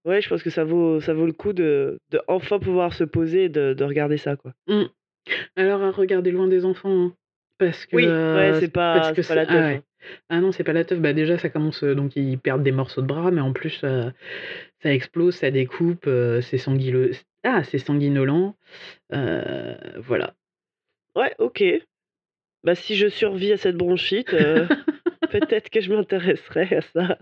ouais, 0.05 0.21
je 0.21 0.29
pense 0.29 0.43
que 0.43 0.51
ça 0.51 0.65
vaut, 0.65 1.01
ça 1.01 1.15
vaut 1.15 1.27
le 1.27 1.33
coup 1.33 1.53
de, 1.53 1.99
de 2.11 2.21
enfin 2.29 2.59
pouvoir 2.59 2.93
se 2.95 3.05
poser 3.05 3.45
et 3.45 3.49
de, 3.49 3.75
de 3.75 3.85
regarder 3.85 4.17
ça, 4.17 4.37
quoi. 4.37 4.53
Mm. 4.67 4.85
Alors 5.57 5.83
à 5.83 5.91
regarder 5.91 6.31
loin 6.31 6.49
des 6.49 6.65
enfants, 6.65 7.07
hein, 7.07 7.15
parce 7.59 7.87
que 7.87 7.97
Oui, 7.97 8.05
ouais, 8.05 8.11
euh, 8.11 8.61
c'est 8.61 8.73
pas, 8.73 9.13
la 9.13 9.13
teuf. 9.13 9.31
ah 9.31 9.35
ouais. 9.37 9.75
hein. 9.77 9.83
Ah 10.31 10.41
non, 10.41 10.51
c'est 10.51 10.65
pas 10.65 10.73
la 10.73 10.85
teuf. 10.85 10.99
Bah 10.99 11.13
déjà, 11.13 11.37
ça 11.39 11.51
commence, 11.51 11.85
euh, 11.85 11.95
donc 11.95 12.17
ils 12.17 12.39
perdent 12.39 12.63
des 12.63 12.73
morceaux 12.73 13.03
de 13.03 13.07
bras, 13.07 13.31
mais 13.31 13.43
en 13.43 13.53
plus, 13.53 13.81
euh, 13.85 14.11
ça 14.83 14.93
explose, 14.93 15.35
ça 15.37 15.51
découpe, 15.51 16.07
euh, 16.07 16.41
c'est 16.41 16.57
sanguinolent. 16.59 17.13
Ah, 17.45 17.63
c'est 17.65 17.79
sanguinolent. 17.79 18.57
Euh, 19.13 19.75
voilà. 19.99 20.35
Ouais, 21.15 21.35
ok. 21.39 21.63
Bah, 22.65 22.75
si 22.75 22.97
je 22.97 23.09
survis 23.09 23.53
à 23.53 23.57
cette 23.59 23.77
bronchite, 23.77 24.31
peut-être 25.31 25.69
que 25.71 25.81
je 25.81 25.93
m'intéresserai 25.93 26.77
à 26.77 26.81
ça. 26.81 27.19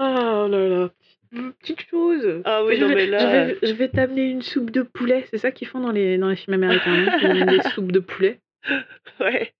Oh 0.00 0.48
là 0.48 0.68
là. 0.68 0.90
Une 1.32 1.52
Petite 1.52 1.88
chose. 1.88 2.42
Ah 2.44 2.64
oui, 2.64 2.76
je, 2.76 2.80
non, 2.82 2.88
vais, 2.88 2.94
mais 2.94 3.06
je 3.06 3.10
là. 3.12 3.44
vais, 3.46 3.58
je 3.62 3.72
vais 3.72 3.88
t'amener 3.88 4.28
une 4.30 4.42
soupe 4.42 4.70
de 4.70 4.82
poulet. 4.82 5.24
C'est 5.30 5.38
ça 5.38 5.52
qu'ils 5.52 5.68
font 5.68 5.78
dans 5.80 5.92
les, 5.92 6.18
dans 6.18 6.28
les 6.28 6.34
films 6.36 6.54
américains. 6.54 7.06
Ils 7.22 7.26
amènent 7.26 7.56
des 7.58 7.68
soupes 7.70 7.92
de 7.92 8.00
poulet. 8.00 8.40
Ouais. 9.20 9.52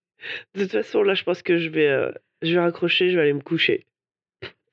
De 0.55 0.63
toute 0.63 0.71
façon, 0.71 1.01
là, 1.01 1.13
je 1.15 1.23
pense 1.23 1.41
que 1.41 1.57
je 1.57 1.69
vais, 1.69 1.87
euh, 1.87 2.11
je 2.41 2.53
vais 2.53 2.59
raccrocher, 2.59 3.09
je 3.09 3.15
vais 3.15 3.21
aller 3.23 3.33
me 3.33 3.41
coucher. 3.41 3.85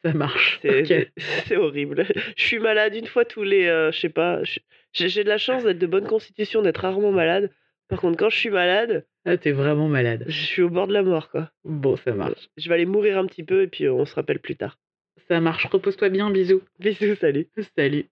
Ça 0.05 0.13
marche. 0.13 0.61
C'est 1.47 1.57
horrible. 1.57 2.05
Je 2.37 2.43
suis 2.43 2.59
malade 2.59 2.95
une 2.95 3.07
fois 3.07 3.25
tous 3.25 3.43
les, 3.43 3.67
euh, 3.67 3.91
je 3.93 3.99
sais 4.01 4.09
pas. 4.11 4.43
je- 4.45 4.61
J'ai 4.93 5.09
j'ai 5.09 5.25
de 5.25 5.29
la 5.29 5.39
chance 5.39 5.65
d'être 5.65 5.79
de 5.79 5.87
bonne 5.87 6.07
constitution, 6.07 6.63
d'être 6.63 6.79
rarement 6.83 7.13
malade. 7.13 7.51
Par 7.89 8.01
contre, 8.01 8.19
quand 8.19 8.29
je 8.31 8.37
suis 8.39 8.51
malade, 8.51 9.07
Ah, 9.25 9.37
t'es 9.39 9.53
vraiment 9.53 9.89
malade. 9.89 10.25
je 10.27 10.41
suis 10.45 10.63
au 10.63 10.69
bord 10.71 10.87
de 10.87 10.93
la 10.93 11.03
mort, 11.03 11.31
quoi. 11.31 11.51
Bon, 11.65 11.97
ça 11.97 12.13
marche. 12.13 12.49
Je 12.59 12.69
vais 12.69 12.75
aller 12.75 12.87
mourir 12.87 13.17
un 13.19 13.27
petit 13.27 13.43
peu 13.45 13.63
et 13.63 13.67
puis 13.69 13.85
euh, 13.85 13.93
on 13.93 14.05
se 14.05 14.15
rappelle 14.15 14.41
plus 14.41 14.57
tard. 14.57 14.79
Ça 15.29 15.41
marche. 15.41 15.67
Repose-toi 15.67 16.09
bien. 16.11 16.31
Bisous. 16.31 16.63
Bisous, 16.81 17.17
salut. 17.17 17.49
Salut. 17.77 18.11